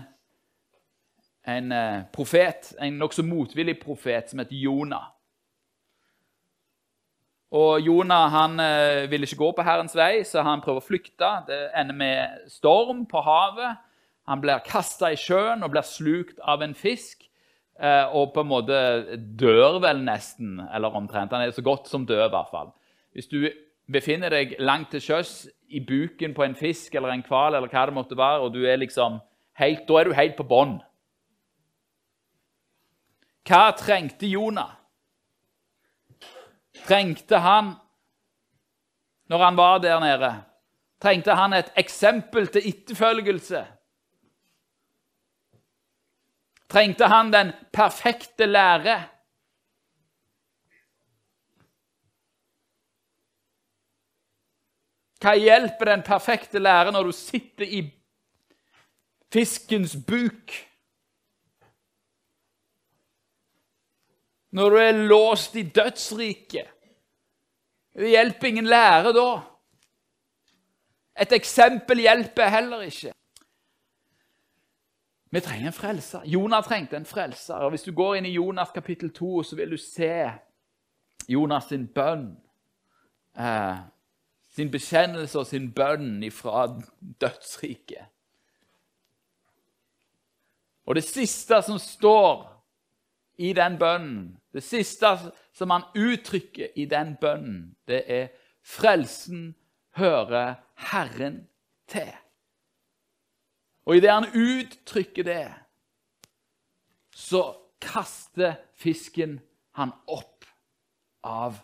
en 1.47 1.73
eh, 1.73 2.00
profet, 2.12 2.73
en 2.80 2.97
nokså 2.99 3.23
motvillig 3.23 3.76
profet 3.83 4.30
som 4.30 4.40
heter 4.40 4.57
Jonah. 4.57 5.04
Og 7.52 7.80
Jonah 7.80 8.30
han 8.33 8.57
eh, 8.61 9.11
vil 9.11 9.28
ikke 9.28 9.42
gå 9.45 9.52
på 9.52 9.68
Herrens 9.68 9.97
vei, 9.97 10.25
så 10.25 10.42
han 10.49 10.64
prøver 10.64 10.80
å 10.80 10.88
flykte. 10.88 11.30
Det 11.47 11.61
ender 11.76 12.00
med 12.00 12.49
storm 12.57 13.04
på 13.07 13.21
havet. 13.28 13.85
Han 14.29 14.43
blir 14.45 14.61
kasta 14.67 15.13
i 15.13 15.19
sjøen 15.19 15.65
og 15.65 15.73
blir 15.73 15.87
slukt 15.89 16.39
av 16.45 16.63
en 16.63 16.77
fisk. 16.77 17.25
Og 17.79 18.33
på 18.35 18.43
en 18.43 18.51
måte 18.51 18.79
dør 19.39 19.79
vel 19.85 20.03
nesten, 20.05 20.59
eller 20.75 20.97
omtrent. 20.99 21.33
Han 21.33 21.47
er 21.47 21.55
så 21.55 21.63
godt 21.65 21.87
som 21.89 22.05
død, 22.07 22.25
i 22.27 22.33
hvert 22.35 22.51
fall. 22.51 22.73
Hvis 23.15 23.31
du 23.31 23.39
befinner 23.89 24.35
deg 24.35 24.57
langt 24.61 24.91
til 24.93 25.01
sjøs 25.01 25.31
i 25.73 25.81
buken 25.81 26.35
på 26.37 26.45
en 26.45 26.57
fisk 26.59 26.95
eller 26.99 27.15
en 27.15 27.25
hval, 27.25 27.55
eller 27.57 27.71
hva 27.73 27.87
det 27.89 27.95
måtte 27.97 28.19
være, 28.19 28.43
og 28.45 28.53
du 28.53 28.65
er 28.67 28.81
liksom 28.83 29.21
helt, 29.61 29.87
da 29.89 30.01
er 30.01 30.11
du 30.11 30.17
helt 30.19 30.37
på 30.37 30.47
bånn. 30.49 30.77
Hva 33.49 33.71
trengte 33.79 34.29
Jonah? 34.29 34.75
Trengte 36.85 37.41
han, 37.43 37.73
når 39.29 39.45
han 39.45 39.57
var 39.57 39.81
der 39.83 39.99
nede, 40.03 40.35
trengte 41.01 41.35
han 41.37 41.57
et 41.57 41.73
eksempel 41.81 42.51
til 42.53 42.69
etterfølgelse? 42.75 43.65
Trengte 46.69 47.09
han 47.09 47.33
den 47.33 47.53
perfekte 47.73 48.47
lære? 48.47 48.99
Hva 55.19 55.35
hjelper 55.35 55.91
den 55.91 56.03
perfekte 56.07 56.61
lære 56.63 56.93
når 56.95 57.09
du 57.09 57.13
sitter 57.17 57.67
i 57.67 57.83
fiskens 59.33 59.97
buk? 60.07 60.55
Når 64.53 64.71
du 64.71 64.77
er 64.81 65.05
låst 65.09 65.57
i 65.57 65.63
dødsriket? 65.63 66.69
Det 67.99 68.13
hjelper 68.13 68.49
ingen 68.49 68.69
lære 68.71 69.13
da. 69.17 69.31
Et 71.19 71.33
eksempel 71.35 72.05
hjelper 72.05 72.53
heller 72.53 72.85
ikke. 72.87 73.13
Vi 75.31 75.41
trenger 75.41 75.67
en 75.67 75.73
frelser. 75.73 76.21
Jonah 76.25 76.65
trengte 76.65 76.97
en 76.97 77.05
frelser. 77.05 77.55
Og 77.55 77.71
Hvis 77.71 77.83
du 77.83 77.93
går 77.93 78.15
inn 78.15 78.27
i 78.27 78.33
Jonas 78.33 78.71
kapittel 78.75 79.13
2, 79.13 79.43
så 79.43 79.57
vil 79.57 79.71
du 79.71 79.77
se 79.77 80.31
Jonas 81.29 81.65
sin 81.69 81.87
bønn. 81.87 82.37
Eh, 83.39 83.77
sin 84.57 84.71
bekjennelse 84.71 85.39
og 85.39 85.47
sin 85.47 85.73
bønn 85.73 86.23
ifra 86.23 86.67
dødsriket. 87.21 88.09
Og 90.89 90.95
det 90.95 91.05
siste 91.05 91.61
som 91.63 91.79
står 91.79 92.47
i 93.39 93.53
den 93.53 93.77
bønnen, 93.79 94.39
det 94.53 94.63
siste 94.65 95.11
som 95.53 95.71
han 95.71 95.85
uttrykker 95.95 96.73
i 96.77 96.85
den 96.85 97.17
bønnen, 97.21 97.77
det 97.89 98.03
er 98.07 98.29
'Frelsen 98.63 99.55
hører 99.91 100.55
Herren 100.75 101.49
til'. 101.91 102.28
Og 103.88 103.97
idet 103.97 104.12
han 104.12 104.26
uttrykker 104.37 105.25
det, 105.25 105.54
så 107.14 107.40
kaster 107.80 108.59
fisken 108.76 109.38
han 109.80 109.95
opp 110.04 110.45
av 111.25 111.57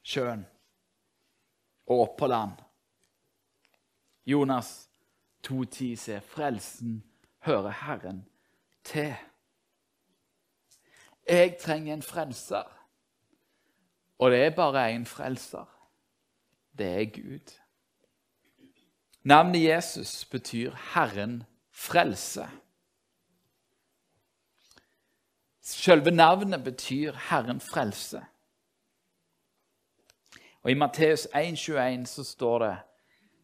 sjøen 0.00 0.46
og 1.84 2.00
opp 2.06 2.16
på 2.16 2.30
land. 2.32 2.54
Jonas 4.24 4.88
2,10 5.44 5.96
sier, 6.00 6.20
'Frelsen 6.20 7.02
hører 7.44 7.70
Herren 7.70 8.24
til'. 8.84 9.28
Jeg 11.28 11.58
trenger 11.60 11.94
en 11.94 12.02
frelser, 12.02 12.64
og 14.18 14.30
det 14.30 14.46
er 14.46 14.50
bare 14.50 14.94
én 14.94 15.04
frelser. 15.04 15.68
Det 16.78 16.86
er 16.86 17.04
Gud. 17.04 17.61
Navnet 19.24 19.62
Jesus 19.62 20.24
betyr 20.24 20.74
'Herren 20.74 21.44
frelse'. 21.70 22.48
Selve 25.60 26.10
navnet 26.10 26.64
betyr 26.64 27.12
'Herren 27.12 27.60
frelse'. 27.60 28.24
Og 30.62 30.70
I 30.70 30.74
Matteus 30.74 31.26
1,21 31.34 32.06
så 32.06 32.24
står 32.24 32.58
det 32.58 32.76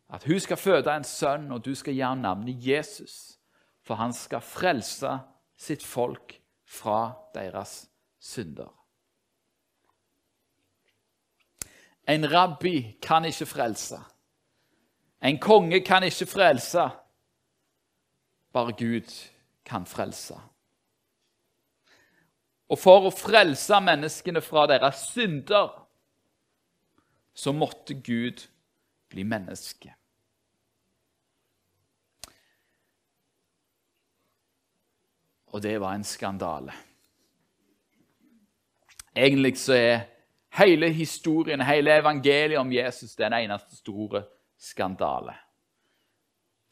at 0.09 0.25
hun 0.25 0.41
skal 0.41 0.57
føde 0.57 0.97
en 0.97 1.05
sønn, 1.05 1.53
og 1.53 1.65
du 1.65 1.75
skal 1.75 1.95
gi 1.95 2.01
ham 2.01 2.19
navnet 2.19 2.67
Jesus, 2.67 3.39
for 3.83 3.95
han 3.95 4.13
skal 4.13 4.41
frelse 4.41 5.19
sitt 5.57 5.85
folk 5.85 6.41
fra 6.65 7.13
deres 7.35 7.91
synder. 8.19 8.75
En 12.09 12.33
rabbi 12.33 12.97
kan 13.03 13.25
ikke 13.25 13.47
frelse. 13.47 13.99
En 15.23 15.39
konge 15.39 15.81
kan 15.85 16.03
ikke 16.03 16.27
frelse. 16.27 16.89
Bare 18.53 18.73
Gud 18.73 19.11
kan 19.65 19.87
frelse. 19.87 20.35
Og 22.69 22.79
for 22.79 23.09
å 23.09 23.15
frelse 23.15 23.81
menneskene 23.81 24.43
fra 24.45 24.67
deres 24.69 25.09
synder 25.13 25.71
så 27.39 27.53
måtte 27.55 27.95
Gud 27.95 28.45
bli 29.09 29.25
menneske. 29.25 29.95
Og 35.49 35.63
det 35.65 35.79
var 35.81 35.95
en 35.97 36.05
skandale. 36.05 36.75
Egentlig 39.17 39.57
så 39.59 39.73
er 39.73 40.01
hele 40.59 40.91
historien, 40.93 41.63
hele 41.65 41.97
evangeliet 41.99 42.61
om 42.61 42.73
Jesus, 42.73 43.17
den 43.17 43.33
eneste 43.33 43.77
store 43.77 44.27
skandale. 44.59 45.35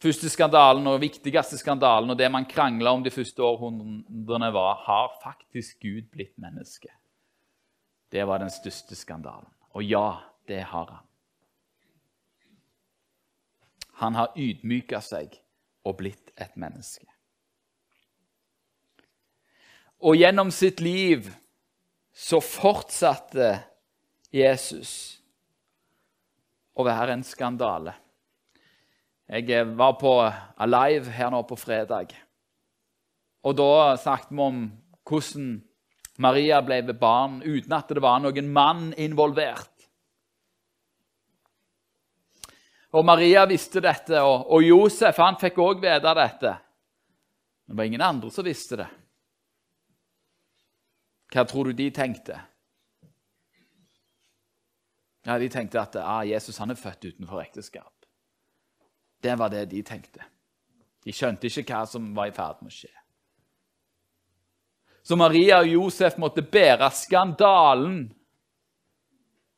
Første 0.03 0.29
skandalen 0.29 0.87
og 0.91 1.01
viktigste 1.01 1.57
skandalen 1.59 2.13
og 2.13 2.19
det 2.19 2.29
man 2.33 2.45
krangla 2.49 2.93
om 2.93 3.05
de 3.05 3.11
første 3.11 3.43
århundrene, 3.43 4.53
var 4.53 4.83
har 4.85 5.17
faktisk 5.23 5.81
Gud 5.83 6.11
blitt 6.13 6.37
menneske. 6.39 6.91
Det 8.13 8.27
var 8.27 8.39
den 8.39 8.51
største 8.51 8.95
skandalen. 8.95 9.49
Og 9.73 9.85
ja, 9.85 10.21
det 10.49 10.63
har 10.63 10.87
han. 10.91 11.05
Han 13.97 14.15
har 14.15 14.37
ydmyka 14.37 15.01
seg 15.01 15.39
og 15.89 15.97
blitt 15.97 16.33
et 16.37 16.57
menneske. 16.61 17.07
Og 20.05 20.19
gjennom 20.21 20.51
sitt 20.53 20.83
liv 20.85 21.31
så 22.13 22.41
fortsatte 22.45 23.55
Jesus 24.33 25.16
å 26.77 26.85
være 26.85 27.17
en 27.17 27.25
skandale. 27.25 27.95
Jeg 29.27 29.65
var 29.75 29.97
på 29.99 30.13
Alive 30.63 31.11
her 31.11 31.33
nå 31.35 31.41
på 31.49 31.59
fredag. 31.59 32.13
Og 33.47 33.57
da 33.59 33.97
snakket 33.99 34.35
vi 34.35 34.43
om 34.43 34.61
hvordan 35.07 35.49
Maria 36.23 36.61
ble 36.65 36.81
ved 36.87 36.99
barn 37.01 37.41
uten 37.45 37.75
at 37.77 37.91
det 37.93 38.03
var 38.03 38.21
noen 38.23 38.53
mann 38.53 38.93
involvert. 38.97 39.73
Og 42.97 43.05
Maria 43.05 43.45
visste 43.49 43.83
dette, 43.85 44.21
og, 44.23 44.47
og 44.55 44.63
Josef 44.65 45.19
han 45.21 45.37
fikk 45.41 45.59
òg 45.61 45.83
vite 45.83 46.15
dette. 46.17 46.55
Men 47.67 47.75
det 47.75 47.81
var 47.81 47.91
ingen 47.91 48.05
andre 48.07 48.31
som 48.33 48.47
visste 48.47 48.79
det. 48.81 48.89
Hva 51.35 51.45
tror 51.45 51.69
du 51.69 51.77
de 51.77 51.91
tenkte? 51.93 52.39
Ja, 55.27 55.39
De 55.39 55.49
tenkte 55.49 55.81
at 55.81 55.97
ah, 55.99 56.23
Jesus 56.23 56.59
han 56.63 56.71
er 56.71 56.79
født 56.79 57.05
utenfor 57.05 57.43
ekteskap. 57.43 57.93
Det 59.23 59.35
var 59.39 59.51
det 59.51 59.65
de 59.73 59.83
tenkte. 59.83 60.23
De 61.03 61.15
skjønte 61.15 61.49
ikke 61.49 61.65
hva 61.67 61.83
som 61.91 62.13
var 62.15 62.31
i 62.31 62.35
ferd 62.35 62.63
med 62.63 62.71
å 62.71 62.77
skje. 62.77 62.93
Så 65.07 65.19
Maria 65.19 65.61
og 65.63 65.71
Josef 65.71 66.17
måtte 66.19 66.43
bære 66.43 66.89
skandalen 66.95 67.99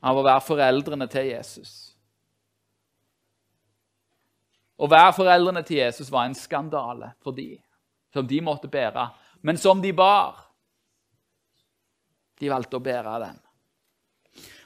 av 0.05 0.17
å 0.17 0.25
være 0.25 0.45
foreldrene 0.45 1.09
til 1.09 1.31
Jesus. 1.31 1.73
Å 4.79 4.89
være 4.89 5.15
foreldrene 5.17 5.65
til 5.67 5.81
Jesus 5.81 6.13
var 6.13 6.29
en 6.29 6.37
skandale 6.39 7.11
for 7.25 7.37
de, 7.37 7.57
som 8.13 8.29
de 8.29 8.41
måtte 8.45 8.71
bære, 8.73 9.09
men 9.45 9.61
som 9.61 9.81
de 9.83 9.93
bar. 9.97 10.37
De 12.39 12.53
valgte 12.53 12.79
å 12.79 12.85
bære 12.85 13.17
den. 13.25 13.41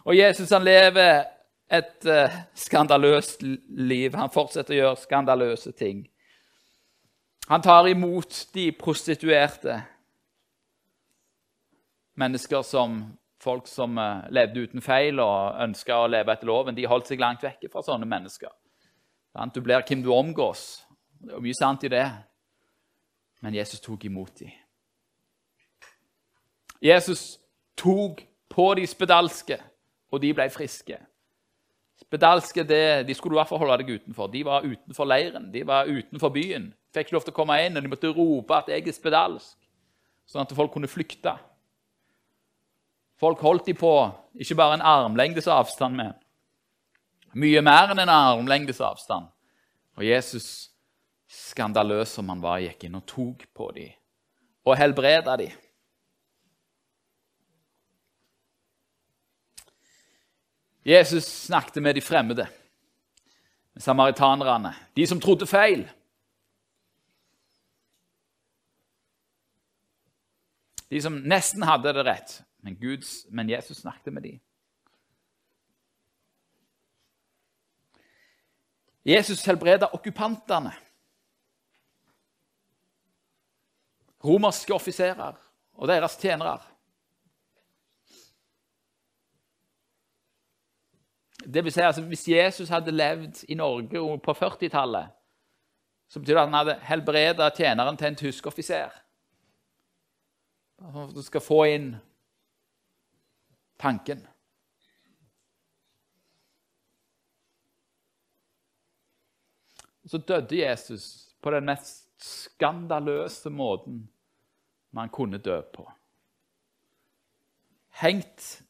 Og 0.05 0.17
Jesus 0.17 0.51
han 0.51 0.65
lever 0.65 1.25
et 1.73 2.07
uh, 2.09 2.35
skandaløst 2.55 3.43
liv. 3.43 4.15
Han 4.19 4.33
fortsetter 4.33 4.75
å 4.75 4.81
gjøre 4.81 5.03
skandaløse 5.05 5.73
ting. 5.79 6.05
Han 7.49 7.63
tar 7.63 7.89
imot 7.91 8.47
de 8.55 8.69
prostituerte. 8.77 9.81
Mennesker 12.21 12.63
som 12.67 13.01
folk 13.43 13.67
som 13.71 13.99
uh, 13.99 14.27
levde 14.31 14.67
uten 14.67 14.85
feil 14.85 15.23
og 15.23 15.63
ønska 15.65 16.03
å 16.03 16.11
leve 16.11 16.35
etter 16.35 16.51
loven, 16.51 16.77
de 16.77 16.89
holdt 16.91 17.11
seg 17.11 17.23
langt 17.23 17.45
vekke 17.45 17.71
fra 17.73 17.85
sånne 17.87 18.09
mennesker. 18.09 18.53
Du 19.55 19.63
blir 19.65 19.81
hvem 19.89 20.03
du 20.05 20.11
omgås. 20.13 20.83
Det 21.23 21.33
er 21.33 21.41
mye 21.41 21.57
sant 21.57 21.85
i 21.87 21.91
det. 21.93 22.05
Men 23.43 23.55
Jesus 23.55 23.81
tok 23.81 24.05
imot 24.05 24.35
dem. 24.43 24.53
Jesus 26.83 27.39
tok 27.79 28.21
på 28.51 28.75
de 28.75 28.87
spedalske, 28.87 29.57
og 30.13 30.21
de 30.23 30.33
ble 30.37 30.47
friske. 30.53 30.99
Spedalske 32.03 32.65
det, 32.67 33.07
de 33.09 33.15
skulle 33.17 33.37
i 33.37 33.41
hvert 33.41 33.49
fall 33.49 33.63
holde 33.63 33.79
deg 33.81 33.95
utenfor. 34.01 34.29
De 34.33 34.43
var 34.45 34.67
utenfor 34.67 35.09
leiren, 35.09 35.49
de 35.53 35.63
var 35.67 35.89
utenfor 35.89 36.33
byen. 36.35 36.71
Fikk 36.93 37.09
ikke 37.09 37.17
lov 37.17 37.25
til 37.27 37.35
å 37.35 37.39
komme 37.39 37.57
inn, 37.65 37.79
og 37.79 37.85
de 37.85 37.93
måtte 37.93 38.13
rope 38.13 38.59
at 38.59 38.69
jeg 38.73 38.85
er 38.85 38.97
spedalsk, 38.97 39.57
sånn 40.29 40.45
at 40.45 40.55
folk 40.57 40.75
kunne 40.75 40.91
flykte. 40.91 41.33
Folk 43.23 43.41
holdt 43.45 43.71
de 43.71 43.77
på 43.79 43.93
ikke 44.43 44.59
bare 44.59 44.77
en 44.77 44.85
armlengdes 44.85 45.49
avstand 45.51 45.97
med, 45.97 46.19
mye 47.39 47.63
mer 47.65 47.95
enn 47.95 48.03
en 48.03 48.13
armlengdes 48.13 48.83
avstand. 48.85 49.31
Og 49.97 50.05
Jesus, 50.05 50.73
skandaløs 51.29 52.13
som 52.17 52.29
han 52.33 52.43
var, 52.43 52.61
gikk 52.61 52.89
inn 52.89 52.99
og 52.99 53.07
tok 53.09 53.47
på 53.57 53.71
dem 53.77 53.93
og 54.63 54.77
helbreda 54.79 55.37
dem. 55.41 55.55
Jesus 60.83 61.25
snakket 61.25 61.83
med 61.83 61.95
de 61.95 62.01
fremmede, 62.01 62.49
med 63.73 63.83
samaritanerne, 63.83 64.75
de 64.97 65.07
som 65.07 65.21
trodde 65.21 65.47
feil. 65.47 65.85
De 70.91 71.03
som 71.03 71.21
nesten 71.23 71.63
hadde 71.63 71.95
det 71.95 72.05
rett, 72.05 72.35
men, 72.61 72.77
Guds, 72.77 73.23
men 73.31 73.51
Jesus 73.51 73.79
snakket 73.79 74.13
med 74.13 74.23
dem. 74.23 74.41
Jesus 79.03 79.47
helbreda 79.47 79.89
okkupantene. 79.95 80.75
Romerske 84.23 84.75
offiserer 84.75 85.39
og 85.75 85.89
deres 85.91 86.15
tjenere. 86.21 86.61
Det 91.53 91.65
vil 91.65 91.73
si, 91.73 91.81
altså, 91.81 92.03
Hvis 92.03 92.29
Jesus 92.29 92.69
hadde 92.69 92.91
levd 92.91 93.45
i 93.49 93.55
Norge 93.55 94.19
på 94.19 94.33
40-tallet, 94.33 95.11
så 96.09 96.21
betyr 96.21 96.35
det 96.35 96.41
at 96.41 96.49
han 96.49 96.59
hadde 96.59 96.81
helbreda 96.85 97.51
tjeneren 97.57 97.97
til 97.97 98.07
en 98.07 98.17
tysk 98.17 98.47
offiser. 98.47 98.93
Du 101.15 101.23
skal 101.23 101.41
få 101.41 101.63
inn 101.73 101.93
tanken. 103.81 104.27
Så 110.07 110.19
døde 110.19 110.59
Jesus 110.59 111.35
på 111.41 111.51
den 111.51 111.65
mest 111.65 112.09
skandaløse 112.23 113.51
måten 113.51 114.03
man 114.91 115.09
kunne 115.09 115.39
dø 115.39 115.61
på. 115.63 115.87
Hengt, 118.03 118.63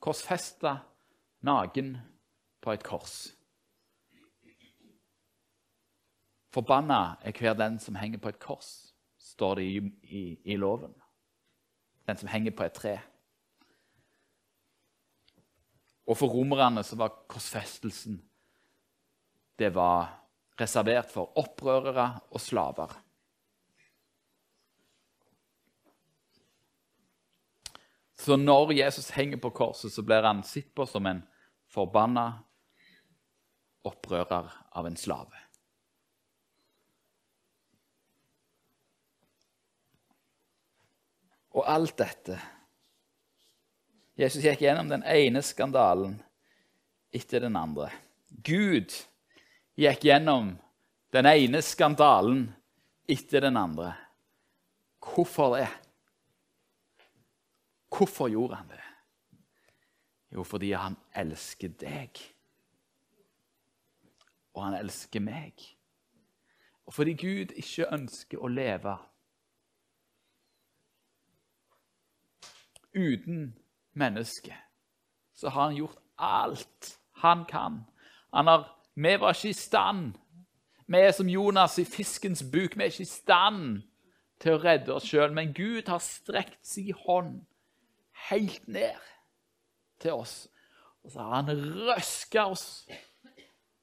korsfesta 0.00 0.76
naken 1.42 1.96
på 2.62 2.72
et 2.72 2.84
kors. 2.86 3.32
Forbanna 6.52 7.16
er 7.22 7.32
hver 7.32 7.54
den 7.56 7.78
som 7.80 7.96
henger 7.96 8.20
på 8.20 8.28
et 8.28 8.40
kors, 8.42 8.92
står 9.18 9.54
det 9.60 9.64
i, 9.64 9.78
i, 10.02 10.22
i 10.44 10.56
loven. 10.56 10.92
Den 12.06 12.18
som 12.20 12.28
henger 12.28 12.52
på 12.56 12.66
et 12.66 12.76
tre. 12.76 12.98
Og 16.06 16.18
for 16.18 16.34
romerne 16.34 16.82
så 16.84 16.98
var 16.98 17.14
korsfestelsen 17.30 18.20
det 19.58 19.70
var 19.74 20.08
reservert 20.60 21.10
for 21.12 21.38
opprørere 21.38 22.06
og 22.30 22.40
slaver. 22.40 22.94
Så 28.18 28.36
når 28.36 28.72
Jesus 28.72 29.10
henger 29.10 29.40
på 29.42 29.50
korset, 29.50 29.92
så 29.92 30.02
blir 30.02 30.22
han 30.22 30.42
sett 30.46 30.70
på 30.74 30.86
som 30.86 31.06
en 31.06 31.22
forbanna 31.72 32.26
opprører 33.88 34.50
av 34.76 34.86
en 34.86 34.98
slave. 34.98 35.38
Og 41.52 41.66
alt 41.68 41.96
dette 42.00 42.38
Jesus 44.16 44.44
gikk 44.44 44.60
gjennom 44.62 44.90
den 44.90 45.02
ene 45.08 45.40
skandalen 45.44 46.18
etter 47.12 47.42
den 47.44 47.56
andre. 47.56 47.88
Gud 48.28 48.92
gikk 49.80 50.04
gjennom 50.04 50.52
den 51.12 51.28
ene 51.28 51.62
skandalen 51.64 52.44
etter 53.08 53.44
den 53.48 53.56
andre. 53.56 53.94
Hvorfor 55.02 55.56
det? 55.56 55.68
Hvorfor 57.92 58.30
gjorde 58.32 58.60
han 58.60 58.70
det? 58.72 58.91
Jo, 60.32 60.42
fordi 60.42 60.72
han 60.72 60.96
elsker 61.14 61.68
deg. 61.80 62.20
Og 64.54 64.64
han 64.64 64.76
elsker 64.78 65.20
meg. 65.20 65.60
Og 66.86 66.94
fordi 66.94 67.12
Gud 67.12 67.52
ikke 67.56 67.90
ønsker 67.92 68.40
å 68.40 68.48
leve 68.48 68.96
uten 72.92 73.52
mennesket, 73.96 74.56
så 75.32 75.48
har 75.48 75.70
han 75.70 75.76
gjort 75.76 76.00
alt 76.18 76.96
han 77.22 77.44
kan. 77.48 77.78
Han 78.34 78.46
har, 78.46 78.66
vi 78.94 79.14
var 79.20 79.36
ikke 79.36 79.52
i 79.52 79.56
stand. 79.56 80.12
Vi 80.86 80.98
er 80.98 81.12
som 81.16 81.28
Jonas 81.28 81.78
i 81.78 81.84
fiskens 81.84 82.42
buk. 82.42 82.76
Vi 82.76 82.82
er 82.82 82.92
ikke 82.92 83.06
i 83.06 83.08
stand 83.08 83.82
til 84.40 84.56
å 84.56 84.60
redde 84.64 84.92
oss 84.96 85.06
sjøl, 85.08 85.32
men 85.32 85.54
Gud 85.54 85.88
har 85.88 86.02
strekt 86.02 86.66
sin 86.66 86.92
hånd 87.04 87.44
helt 88.28 88.68
ned 88.68 89.12
til 90.02 90.18
oss. 90.18 90.46
Og 91.02 91.12
så 91.12 91.22
har 91.22 91.42
han 91.42 91.62
røska 91.88 92.46
oss 92.50 92.66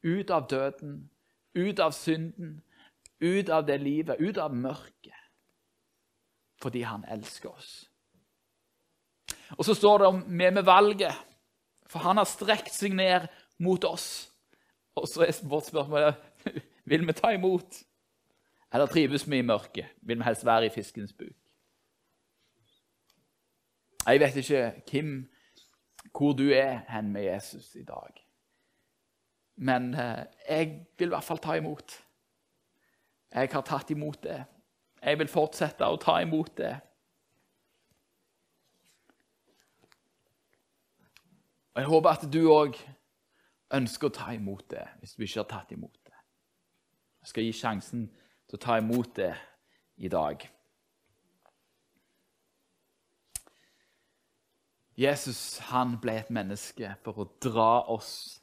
ut 0.03 0.31
av 0.31 0.47
døden, 0.51 1.09
ut 1.55 1.79
av 1.83 1.91
synden, 1.95 2.59
ut 3.19 3.49
av 3.51 3.65
det 3.67 3.79
livet, 3.81 4.19
ut 4.19 4.37
av 4.39 4.55
mørket. 4.55 5.15
Fordi 6.59 6.83
han 6.87 7.05
elsker 7.11 7.51
oss. 7.51 7.73
Og 9.57 9.65
så 9.65 9.75
står 9.75 9.99
det 9.99 10.07
om 10.07 10.23
vi 10.27 10.51
med 10.51 10.65
valget, 10.67 11.15
for 11.89 12.03
han 12.05 12.19
har 12.21 12.27
strekt 12.29 12.73
seg 12.75 12.93
ned 12.95 13.27
mot 13.63 13.83
oss. 13.87 14.29
Og 14.95 15.07
så 15.09 15.25
er 15.25 15.39
vårt 15.47 15.69
spørsmål 15.71 16.11
vil 16.89 17.07
vi 17.07 17.15
ta 17.17 17.33
imot. 17.33 17.81
Eller 18.73 18.91
trives 18.91 19.25
vi 19.27 19.39
i 19.39 19.45
mørket? 19.45 19.95
Vil 20.01 20.19
vi 20.19 20.27
helst 20.27 20.45
være 20.45 20.69
i 20.69 20.73
fiskens 20.73 21.13
buk? 21.17 21.33
Jeg 24.05 24.19
vet 24.19 24.37
ikke 24.39 24.61
Kim, 24.87 25.09
hvor 26.15 26.33
du 26.33 26.49
er 26.53 26.81
hen 26.89 27.11
med 27.11 27.23
Jesus 27.23 27.75
i 27.75 27.83
dag. 27.83 28.25
Men 29.55 29.93
eh, 29.93 30.25
jeg 30.49 30.85
vil 30.97 31.07
i 31.07 31.15
hvert 31.15 31.23
fall 31.23 31.41
ta 31.43 31.55
imot. 31.59 31.95
Jeg 33.33 33.49
har 33.51 33.61
tatt 33.61 33.91
imot 33.91 34.23
det. 34.23 34.43
Jeg 35.03 35.19
vil 35.19 35.31
fortsette 35.31 35.87
å 35.87 35.99
ta 36.01 36.19
imot 36.23 36.55
det. 36.57 36.73
Og 41.75 41.81
Jeg 41.81 41.89
håper 41.89 42.09
at 42.09 42.25
du 42.33 42.41
òg 42.51 42.79
ønsker 43.75 44.09
å 44.09 44.15
ta 44.15 44.31
imot 44.33 44.65
det, 44.71 44.85
hvis 44.99 45.13
du 45.15 45.23
ikke 45.23 45.43
har 45.43 45.51
tatt 45.51 45.75
imot 45.75 45.99
det. 46.07 46.15
Jeg 47.21 47.31
skal 47.31 47.45
gi 47.45 47.53
sjansen 47.53 48.07
til 48.49 48.57
å 48.57 48.63
ta 48.63 48.79
imot 48.81 49.13
det 49.15 49.33
i 50.01 50.09
dag. 50.11 50.41
Jesus 54.99 55.59
han 55.69 55.95
ble 56.01 56.17
et 56.19 56.31
menneske 56.33 56.91
for 57.05 57.21
å 57.23 57.29
dra 57.39 57.85
oss 57.87 58.41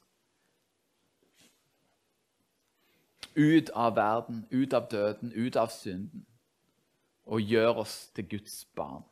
ut 3.37 3.69
av 3.77 3.97
verden, 3.99 4.47
ut 4.51 4.73
av 4.73 4.87
døden, 4.88 5.33
ut 5.37 5.57
av 5.61 5.69
synden, 5.69 6.25
og 7.29 7.45
gjøre 7.45 7.83
oss 7.83 7.97
til 8.16 8.29
Guds 8.31 8.62
barn. 8.79 9.05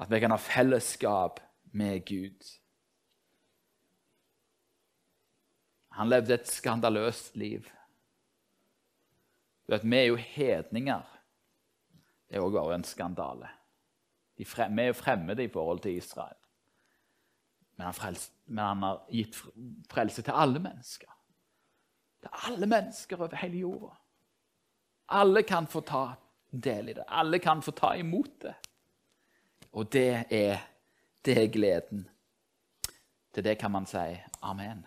At 0.00 0.08
vi 0.10 0.20
kan 0.22 0.32
ha 0.32 0.40
fellesskap 0.40 1.42
med 1.76 2.06
Gud. 2.08 2.46
Han 5.98 6.08
levde 6.08 6.38
et 6.38 6.48
skandaløst 6.48 7.36
liv. 7.36 7.68
Du 9.66 9.74
vet, 9.74 9.84
Vi 9.84 9.96
er 9.96 10.08
jo 10.08 10.16
hedninger. 10.16 11.04
Det 12.30 12.40
òg 12.40 12.56
bare 12.56 12.74
en 12.74 12.84
skandale. 12.84 13.52
Vi 14.36 14.46
er 14.58 14.86
jo 14.86 14.92
fremmede 14.92 15.44
i 15.44 15.48
forhold 15.48 15.80
til 15.80 15.96
Israel. 15.96 16.36
Men 17.76 17.84
han, 17.84 17.94
frels, 17.94 18.32
men 18.46 18.64
han 18.64 18.82
har 18.82 19.02
gitt 19.10 19.36
frelse 19.90 20.22
til 20.22 20.34
alle 20.34 20.58
mennesker. 20.62 21.10
Til 22.22 22.30
alle 22.48 22.66
mennesker 22.66 23.20
over 23.20 23.36
hele 23.36 23.58
jorda. 23.58 23.94
Alle 25.08 25.42
kan 25.42 25.66
få 25.66 25.80
ta 25.80 26.06
del 26.50 26.88
i 26.88 26.96
det. 26.96 27.04
Alle 27.08 27.38
kan 27.38 27.62
få 27.62 27.74
ta 27.74 27.94
imot 27.98 28.42
det. 28.42 28.54
Og 29.72 29.92
det 29.92 30.24
er, 30.30 30.58
det 31.24 31.38
er 31.38 31.52
gleden. 31.52 32.08
Til 33.34 33.44
det 33.44 33.58
kan 33.58 33.70
man 33.70 33.86
si 33.86 34.06
amen. 34.42 34.84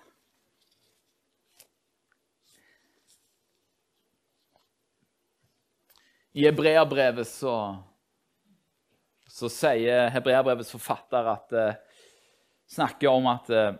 I 6.37 6.45
Hebreabrevet 6.45 7.27
så, 7.27 7.83
så 9.37 9.49
sier 9.53 10.09
Hebreabrevets 10.09 10.71
forfatter 10.73 11.27
at 11.29 11.53
uh, 11.53 11.73
snakker 12.73 13.11
om 13.11 13.27
at 13.29 13.49
uh, 13.53 13.75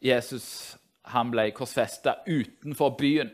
Jesus 0.00 0.46
han 1.10 1.28
ble 1.32 1.50
korsfesta 1.52 2.20
utenfor 2.26 2.94
byen. 2.96 3.30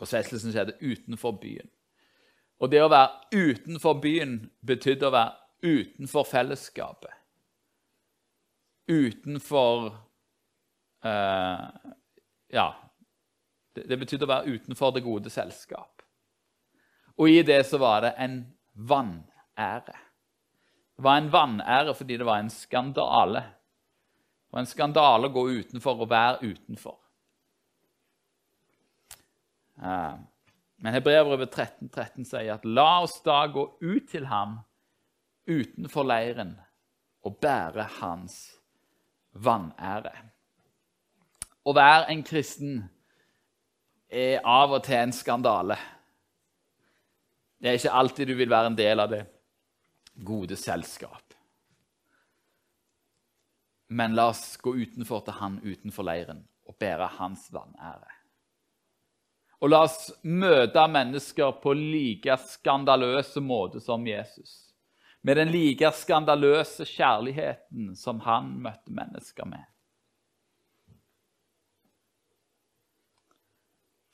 Korsfestelsen 0.00 0.54
skjedde 0.54 0.78
utenfor 0.80 1.36
byen. 1.42 1.68
Og 2.60 2.70
det 2.72 2.80
å 2.84 2.90
være 2.92 3.40
utenfor 3.50 3.98
byen 4.00 4.36
betydde 4.64 5.08
å 5.08 5.14
være 5.14 5.36
utenfor 5.64 6.28
fellesskapet. 6.28 7.12
Utenfor 8.88 9.90
uh, 11.04 11.66
Ja, 12.50 12.68
det, 13.76 13.84
det 13.86 14.00
betydde 14.00 14.26
å 14.26 14.32
være 14.32 14.56
utenfor 14.56 14.96
det 14.96 15.04
gode 15.04 15.32
selskap. 15.32 16.00
Og 17.20 17.28
i 17.28 17.42
det 17.44 17.60
så 17.68 17.78
var 17.80 18.06
det 18.06 18.14
en 18.16 18.40
vanære. 18.74 19.96
Det 20.96 21.04
var 21.04 21.16
en 21.16 21.32
vanære 21.32 21.94
fordi 21.94 22.16
det 22.20 22.26
var 22.26 22.42
en 22.42 22.50
skandale. 22.50 23.40
Det 23.40 24.56
var 24.56 24.64
en 24.64 24.70
skandale 24.70 25.30
å 25.30 25.34
gå 25.34 25.46
utenfor 25.60 26.02
og 26.04 26.10
være 26.10 26.50
utenfor. 26.50 26.98
Men 30.80 30.96
Hebreabrevet 30.96 31.52
13, 31.52 31.88
13 31.88 32.24
sier 32.28 32.54
at 32.56 32.66
la 32.68 33.02
oss 33.04 33.20
da 33.24 33.42
gå 33.52 33.64
ut 33.80 34.08
til 34.10 34.26
ham 34.28 34.58
utenfor 35.48 36.04
leiren 36.08 36.54
og 37.24 37.36
bære 37.40 37.86
hans 38.00 38.36
vanære. 39.32 40.12
Å 41.64 41.74
være 41.76 42.10
en 42.12 42.22
kristen 42.24 42.82
er 44.10 44.40
av 44.44 44.72
og 44.74 44.84
til 44.86 44.98
en 44.98 45.12
skandale. 45.14 45.76
Det 47.60 47.68
er 47.68 47.76
ikke 47.76 47.98
alltid 48.02 48.30
du 48.30 48.38
vil 48.38 48.48
være 48.48 48.70
en 48.72 48.78
del 48.78 49.02
av 49.02 49.10
det 49.12 49.24
gode 50.24 50.56
selskap. 50.56 51.34
Men 53.92 54.14
la 54.16 54.30
oss 54.30 54.56
gå 54.62 54.72
utenfor 54.78 55.26
til 55.26 55.36
han 55.40 55.58
utenfor 55.60 56.06
leiren 56.08 56.40
og 56.70 56.76
bære 56.80 57.08
hans 57.18 57.48
vanære. 57.52 58.08
Og 59.60 59.68
la 59.68 59.82
oss 59.84 60.08
møte 60.24 60.86
mennesker 60.88 61.52
på 61.60 61.74
like 61.76 62.36
skandaløse 62.48 63.42
måte 63.44 63.82
som 63.84 64.06
Jesus. 64.08 64.70
Med 65.20 65.36
den 65.36 65.50
like 65.52 65.90
skandaløse 65.92 66.86
kjærligheten 66.88 67.92
som 67.98 68.22
han 68.24 68.54
møtte 68.64 68.94
mennesker 68.94 69.50
med. 69.50 69.66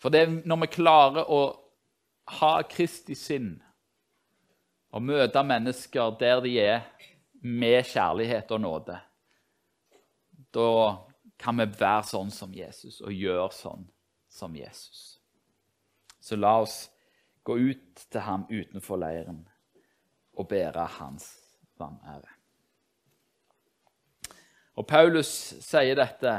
For 0.03 0.11
det 0.11 0.25
er 0.25 0.35
når 0.43 0.65
vi 0.65 0.73
klarer 0.81 1.31
å 1.31 1.41
ha 2.27 2.53
Kristi 2.69 3.15
sinn 3.15 3.55
og 4.95 5.05
møte 5.05 5.43
mennesker 5.45 6.15
der 6.21 6.41
de 6.45 6.55
er, 6.63 6.87
med 7.47 7.85
kjærlighet 7.87 8.51
og 8.57 8.61
nåde, 8.61 8.97
da 10.51 10.71
kan 11.39 11.61
vi 11.61 11.67
være 11.79 12.07
sånn 12.09 12.33
som 12.35 12.55
Jesus 12.57 12.99
og 13.05 13.13
gjøre 13.15 13.53
sånn 13.55 13.85
som 14.33 14.57
Jesus. 14.57 15.21
Så 16.19 16.39
la 16.41 16.57
oss 16.65 16.89
gå 17.47 17.59
ut 17.59 18.07
til 18.11 18.25
ham 18.27 18.49
utenfor 18.49 18.99
leiren 18.99 19.45
og 20.35 20.49
bære 20.51 20.89
hans 20.97 21.29
vanære. 21.79 22.33
Og 24.77 24.85
Paulus 24.89 25.31
sier 25.65 25.97
dette 25.97 26.33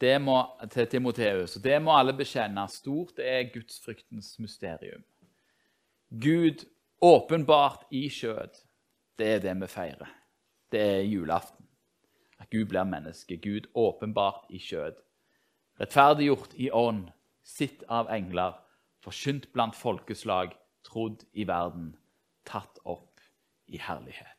det 0.00 0.20
må, 0.22 0.38
til 0.70 0.86
Timoteus. 0.86 1.58
Det 1.62 1.78
må 1.82 1.94
alle 1.98 2.14
bekjenne. 2.14 2.66
Stort 2.70 3.18
er 3.18 3.48
gudsfryktens 3.52 4.36
mysterium. 4.38 5.02
Gud 6.10 6.64
åpenbart 7.02 7.86
i 7.90 8.08
kjød. 8.08 8.62
Det 9.18 9.26
er 9.34 9.42
det 9.42 9.56
vi 9.60 9.66
feirer. 9.66 10.14
Det 10.72 10.80
er 10.80 11.02
julaften. 11.02 11.66
At 12.38 12.50
Gud 12.50 12.70
blir 12.70 12.86
menneske. 12.86 13.36
Gud 13.36 13.66
åpenbart 13.74 14.46
i 14.50 14.58
kjød. 14.62 15.02
Rettferdiggjort 15.80 16.54
i 16.54 16.70
ånd, 16.70 17.08
sitt 17.44 17.84
av 17.88 18.10
engler, 18.10 18.56
forkynt 19.02 19.52
blant 19.54 19.76
folkeslag, 19.78 20.54
trodd 20.86 21.22
i 21.32 21.46
verden, 21.46 21.92
tatt 22.46 22.80
opp 22.84 23.20
i 23.66 23.78
herlighet. 23.78 24.37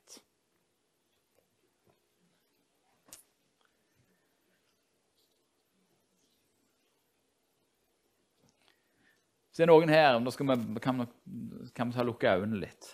Så 9.60 9.66
det 9.66 9.66
er 9.66 9.74
noen 9.74 9.92
her 9.92 10.18
vi, 10.24 10.80
kan, 10.80 11.90
vi 11.92 12.04
lukke 12.08 12.32
øynene 12.32 12.62
litt. 12.62 12.86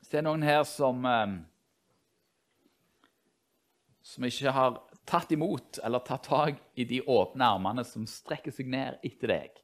Så 0.00 0.14
det 0.14 0.22
er 0.22 0.24
noen 0.24 0.46
her 0.46 0.62
som 0.64 1.04
eh, 1.04 1.34
som 4.08 4.24
ikke 4.24 4.54
har 4.56 4.78
tatt 5.04 5.34
imot 5.36 5.82
eller 5.84 6.00
tatt 6.06 6.24
tak 6.30 6.62
i 6.80 6.86
de 6.88 7.02
åpne 7.04 7.50
armene 7.58 7.84
som 7.84 8.08
strekker 8.08 8.56
seg 8.56 8.70
ned 8.72 9.04
etter 9.04 9.34
deg. 9.34 9.60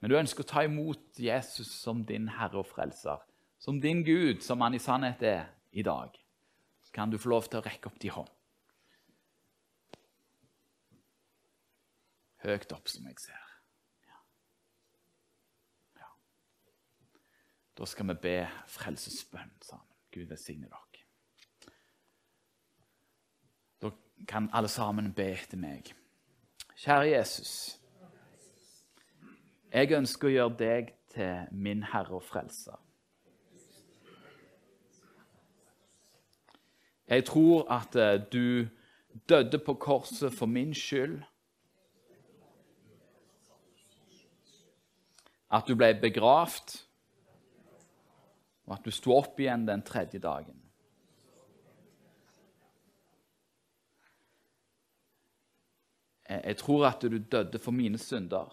Men 0.00 0.12
du 0.12 0.16
ønsker 0.16 0.46
å 0.46 0.48
ta 0.48 0.64
imot 0.64 1.20
Jesus 1.20 1.68
som 1.82 2.00
din 2.08 2.30
herre 2.38 2.62
og 2.62 2.70
frelser, 2.70 3.20
som 3.60 3.82
din 3.84 4.00
Gud, 4.04 4.40
som 4.40 4.64
han 4.64 4.72
i 4.72 4.80
sannhet 4.80 5.20
er 5.28 5.44
i 5.76 5.84
dag. 5.84 6.16
Så 6.88 6.96
kan 6.96 7.12
du 7.12 7.20
få 7.20 7.36
lov 7.36 7.52
til 7.52 7.60
å 7.60 7.66
rekke 7.68 7.92
opp 7.92 8.00
de 8.00 8.14
hånd. 8.16 8.32
høyt 12.44 12.72
opp, 12.76 12.88
som 12.92 13.06
jeg 13.08 13.20
ser. 13.22 13.44
Ja. 14.08 14.20
Ja. 16.00 16.10
Da 17.78 17.86
skal 17.86 18.08
vi 18.08 18.14
be 18.22 18.36
frelsesbønn 18.70 19.50
sammen. 19.62 19.88
Gud 20.14 20.28
velsigne 20.30 20.68
dere. 20.70 21.02
Da 23.82 23.90
kan 24.28 24.50
alle 24.52 24.68
sammen 24.68 25.12
be 25.14 25.26
etter 25.34 25.58
meg. 25.58 25.90
Kjære 26.78 27.08
Jesus. 27.10 27.80
Jeg 29.74 29.90
ønsker 29.90 30.28
å 30.28 30.34
gjøre 30.36 30.56
deg 30.58 30.94
til 31.10 31.50
min 31.50 31.82
Herre 31.90 32.20
og 32.20 32.22
Frelser. 32.22 32.78
Jeg 37.10 37.24
tror 37.26 37.66
at 37.72 37.96
eh, 37.96 38.22
du 38.32 38.68
døde 39.28 39.58
på 39.58 39.74
korset 39.74 40.32
for 40.32 40.46
min 40.46 40.74
skyld. 40.74 41.22
At 45.50 45.68
du 45.68 45.74
ble 45.74 45.92
begravd, 46.00 46.78
og 48.64 48.76
at 48.78 48.84
du 48.84 48.92
sto 48.94 49.12
opp 49.16 49.40
igjen 49.40 49.66
den 49.68 49.82
tredje 49.84 50.20
dagen. 50.22 50.60
Jeg 56.24 56.56
tror 56.56 56.86
at 56.88 57.04
du 57.04 57.18
døde 57.18 57.58
for 57.60 57.76
mine 57.76 57.98
synder. 58.00 58.48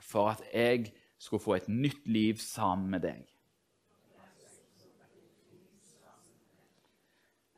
For 0.00 0.30
at 0.30 0.42
jeg 0.54 0.92
skulle 1.18 1.42
få 1.42 1.58
et 1.58 1.68
nytt 1.68 2.06
liv 2.08 2.40
sammen 2.40 2.88
med 2.90 3.04
deg. 3.04 3.26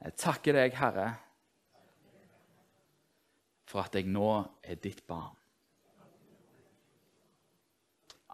Jeg 0.01 0.17
takker 0.17 0.57
deg, 0.57 0.75
Herre, 0.81 1.11
for 3.69 3.85
at 3.85 3.95
jeg 3.95 4.09
nå 4.09 4.31
er 4.65 4.81
ditt 4.81 5.05
barn. 5.07 5.40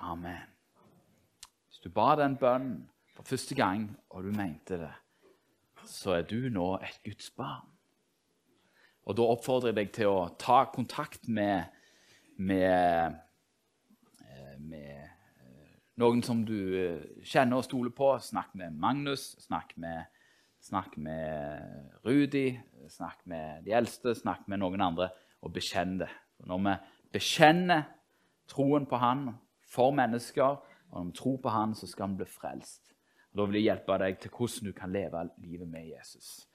Amen. 0.01 0.45
Hvis 1.67 1.79
du 1.85 1.91
ba 1.91 2.15
den 2.17 2.37
bønnen 2.37 2.89
for 3.15 3.23
første 3.23 3.55
gang, 3.55 3.89
og 4.11 4.25
du 4.25 4.33
mente 4.33 4.79
det, 4.81 4.93
så 5.85 6.19
er 6.19 6.23
du 6.23 6.49
nå 6.53 6.75
et 6.83 7.01
Guds 7.05 7.31
barn. 7.31 7.69
Og 9.07 9.17
da 9.17 9.29
oppfordrer 9.31 9.71
jeg 9.71 9.79
deg 9.79 9.93
til 9.95 10.11
å 10.11 10.29
ta 10.39 10.65
kontakt 10.73 11.29
med, 11.29 11.71
med, 12.37 13.15
eh, 14.25 14.57
med 14.59 14.91
eh, 14.91 15.77
noen 16.03 16.25
som 16.27 16.43
du 16.45 16.59
eh, 16.81 17.23
kjenner 17.23 17.63
og 17.63 17.69
stoler 17.69 17.95
på. 17.95 18.11
Snakk 18.19 18.55
med 18.59 18.75
Magnus, 18.75 19.35
snakk 19.47 19.77
med 19.77 20.05
Snakk 20.67 20.97
med 20.99 21.93
Rudi, 22.03 22.57
snakk 22.91 23.21
med 23.31 23.63
de 23.63 23.75
eldste, 23.77 24.17
snakk 24.19 24.49
med 24.51 24.59
noen 24.59 24.81
andre, 24.83 25.11
og 25.45 25.53
bekjenn 25.55 25.93
det. 26.01 26.09
Når 26.43 26.63
vi 26.65 26.73
bekjenner 27.15 27.85
troen 28.51 28.89
på 28.91 28.99
Han 28.99 29.29
for 29.67 29.91
mennesker, 29.91 30.59
og 30.91 31.01
om 31.01 31.11
du 31.11 31.19
tror 31.19 31.37
på 31.43 31.49
Han, 31.49 31.75
så 31.75 31.87
skal 31.87 32.07
han 32.07 32.17
bli 32.17 32.27
frelst. 32.27 32.93
Og 33.33 33.39
Da 33.39 33.45
vil 33.47 33.61
jeg 33.61 33.69
hjelpe 33.69 33.99
deg 33.99 34.19
til 34.21 34.31
hvordan 34.31 34.67
du 34.67 34.73
kan 34.73 34.93
leve 34.93 35.29
livet 35.39 35.69
med 35.69 35.87
Jesus. 35.87 36.47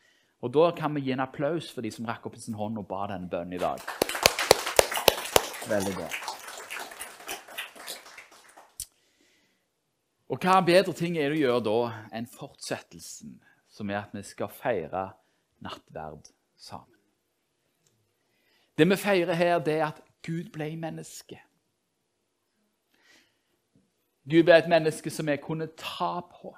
Og 0.41 0.53
Da 0.53 0.71
kan 0.71 0.95
vi 0.95 1.01
gi 1.01 1.11
en 1.11 1.19
applaus 1.19 1.71
for 1.71 1.81
de 1.81 1.91
som 1.91 2.05
rakk 2.05 2.25
opp 2.25 2.37
sin 2.37 2.57
hånd 2.57 2.77
og 2.77 2.87
ba 2.87 3.07
denne 3.11 3.29
bønnen 3.29 3.53
i 3.53 3.61
dag. 3.61 3.79
Veldig 5.69 5.93
bra. 5.95 6.09
Og 10.31 10.39
hva 10.39 10.61
bedre 10.63 10.93
ting 10.95 11.17
er 11.19 11.29
det 11.29 11.41
å 11.41 11.41
gjøre 11.41 11.63
da 11.67 11.79
enn 12.15 12.25
fortsettelsen 12.25 13.35
som 13.69 13.89
er 13.91 13.99
at 13.99 14.15
vi 14.15 14.23
skal 14.23 14.49
feire 14.49 15.09
nattverd 15.59 16.31
sammen. 16.55 16.87
Det 18.77 18.87
vi 18.87 18.97
feirer 18.97 19.35
her, 19.35 19.59
det 19.59 19.75
er 19.77 19.89
at 19.91 19.99
Gud 20.25 20.49
ble 20.55 20.71
menneske. 20.79 21.37
Gud 24.31 24.45
ble 24.47 24.55
et 24.57 24.69
menneske 24.71 25.11
som 25.11 25.27
jeg 25.29 25.41
kunne 25.43 25.67
ta 25.77 26.21
på. 26.23 26.53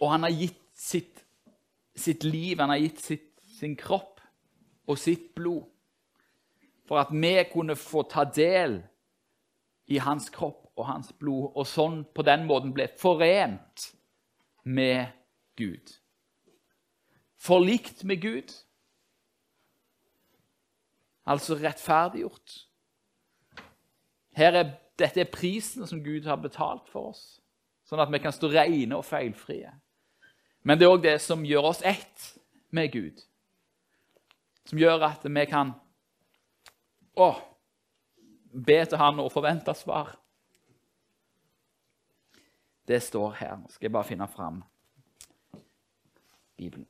Og 0.00 0.10
han 0.12 0.26
har 0.26 0.34
gitt 0.34 0.60
sitt, 0.76 1.22
sitt 1.96 2.24
liv, 2.26 2.58
han 2.60 2.74
har 2.74 2.82
gitt 2.82 3.00
sitt, 3.00 3.30
sin 3.56 3.76
kropp 3.78 4.20
og 4.86 4.98
sitt 5.00 5.30
blod 5.34 5.64
for 6.86 7.00
at 7.00 7.10
vi 7.10 7.34
kunne 7.52 7.76
få 7.76 8.04
ta 8.06 8.24
del 8.24 8.78
i 9.90 9.98
hans 10.02 10.28
kropp 10.30 10.68
og 10.76 10.86
hans 10.86 11.12
blod, 11.18 11.52
og 11.56 11.66
sånn 11.66 12.02
på 12.14 12.22
den 12.26 12.44
måten 12.46 12.74
ble 12.76 12.88
forent 13.00 13.88
med 14.62 15.08
Gud. 15.56 15.94
Forlikt 17.40 18.04
med 18.04 18.20
Gud, 18.22 18.52
altså 21.24 21.56
rettferdiggjort. 21.58 22.65
Er, 24.36 24.58
dette 24.98 25.22
er 25.22 25.32
prisen 25.32 25.86
som 25.88 26.02
Gud 26.04 26.26
har 26.28 26.36
betalt 26.40 26.88
for 26.92 27.12
oss, 27.14 27.38
sånn 27.88 28.02
at 28.02 28.12
vi 28.12 28.20
kan 28.20 28.34
stå 28.34 28.50
rene 28.52 28.98
og 28.98 29.06
feilfrie. 29.06 29.72
Men 30.66 30.78
det 30.78 30.86
er 30.86 30.92
òg 30.92 31.04
det 31.04 31.16
som 31.22 31.44
gjør 31.46 31.70
oss 31.70 31.82
ett 31.86 32.30
med 32.74 32.90
Gud. 32.92 33.20
Som 34.66 34.80
gjør 34.82 35.04
at 35.06 35.24
vi 35.24 35.44
kan 35.48 35.72
å, 37.16 37.30
be 38.50 38.78
til 38.84 38.98
Han 39.00 39.20
og 39.22 39.30
forvente 39.32 39.72
svar. 39.76 40.14
Det 42.86 42.98
står 43.02 43.38
her. 43.40 43.56
Nå 43.60 43.70
skal 43.70 43.88
jeg 43.88 43.94
bare 43.94 44.08
finne 44.08 44.28
fram 44.30 44.60
Bibelen. 46.56 46.88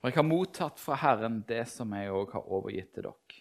For 0.00 0.08
jeg 0.08 0.16
har 0.16 0.24
mottatt 0.24 0.80
fra 0.80 0.96
Herren 0.96 1.42
det 1.48 1.66
som 1.68 1.92
jeg 1.92 2.12
òg 2.16 2.32
har 2.32 2.46
overgitt 2.48 2.94
til 2.96 3.04
dere. 3.04 3.40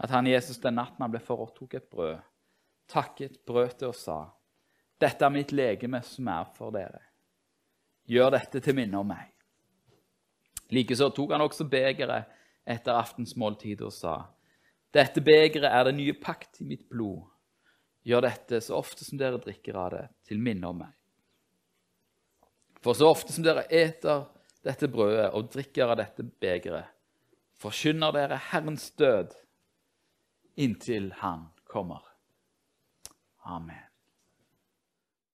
At 0.00 0.12
han 0.14 0.28
Jesus 0.30 0.60
den 0.62 0.78
natten 0.78 1.02
han 1.02 1.12
ble 1.12 1.20
forrådt, 1.20 1.56
tok 1.58 1.74
et 1.76 1.88
brød, 1.90 2.20
takket, 2.88 3.40
brøt 3.44 3.80
det 3.82 3.90
og 3.90 3.98
sa:" 3.98 4.20
Dette 5.00 5.24
er 5.24 5.32
mitt 5.32 5.52
legeme 5.52 6.02
som 6.04 6.28
er 6.28 6.44
for 6.56 6.70
dere. 6.70 7.00
Gjør 8.04 8.30
dette 8.36 8.60
til 8.60 8.76
minne 8.76 8.98
om 9.00 9.08
meg. 9.08 9.32
Likeså 10.70 11.08
tok 11.10 11.32
han 11.32 11.44
også 11.44 11.64
begeret 11.68 12.28
etter 12.66 12.94
aftensmåltidet 12.94 13.86
og 13.86 13.92
sa:" 13.92 14.16
Dette 14.94 15.20
begeret 15.20 15.70
er 15.70 15.84
det 15.84 15.94
nye 15.94 16.14
pakt 16.14 16.60
i 16.60 16.64
mitt 16.64 16.88
blod. 16.88 17.26
Gjør 18.06 18.24
dette 18.24 18.60
så 18.60 18.78
ofte 18.78 19.04
som 19.04 19.18
dere 19.18 19.38
drikker 19.38 19.76
av 19.76 19.90
det, 19.90 20.06
til 20.24 20.38
minne 20.40 20.66
om 20.66 20.78
meg. 20.80 20.94
For 22.80 22.96
så 22.96 23.10
ofte 23.10 23.32
som 23.32 23.44
dere 23.44 23.66
eter 23.68 24.24
dette 24.66 24.88
brødet 24.92 25.30
og 25.36 25.50
drikker 25.54 25.92
av 25.92 26.00
dette 26.00 26.24
begeret, 26.42 26.90
forkynner 27.60 28.14
dere 28.16 28.40
Herrens 28.50 28.90
død 29.00 29.36
inntil 30.60 31.12
Han 31.20 31.48
kommer. 31.68 32.04
Amen. 33.44 33.89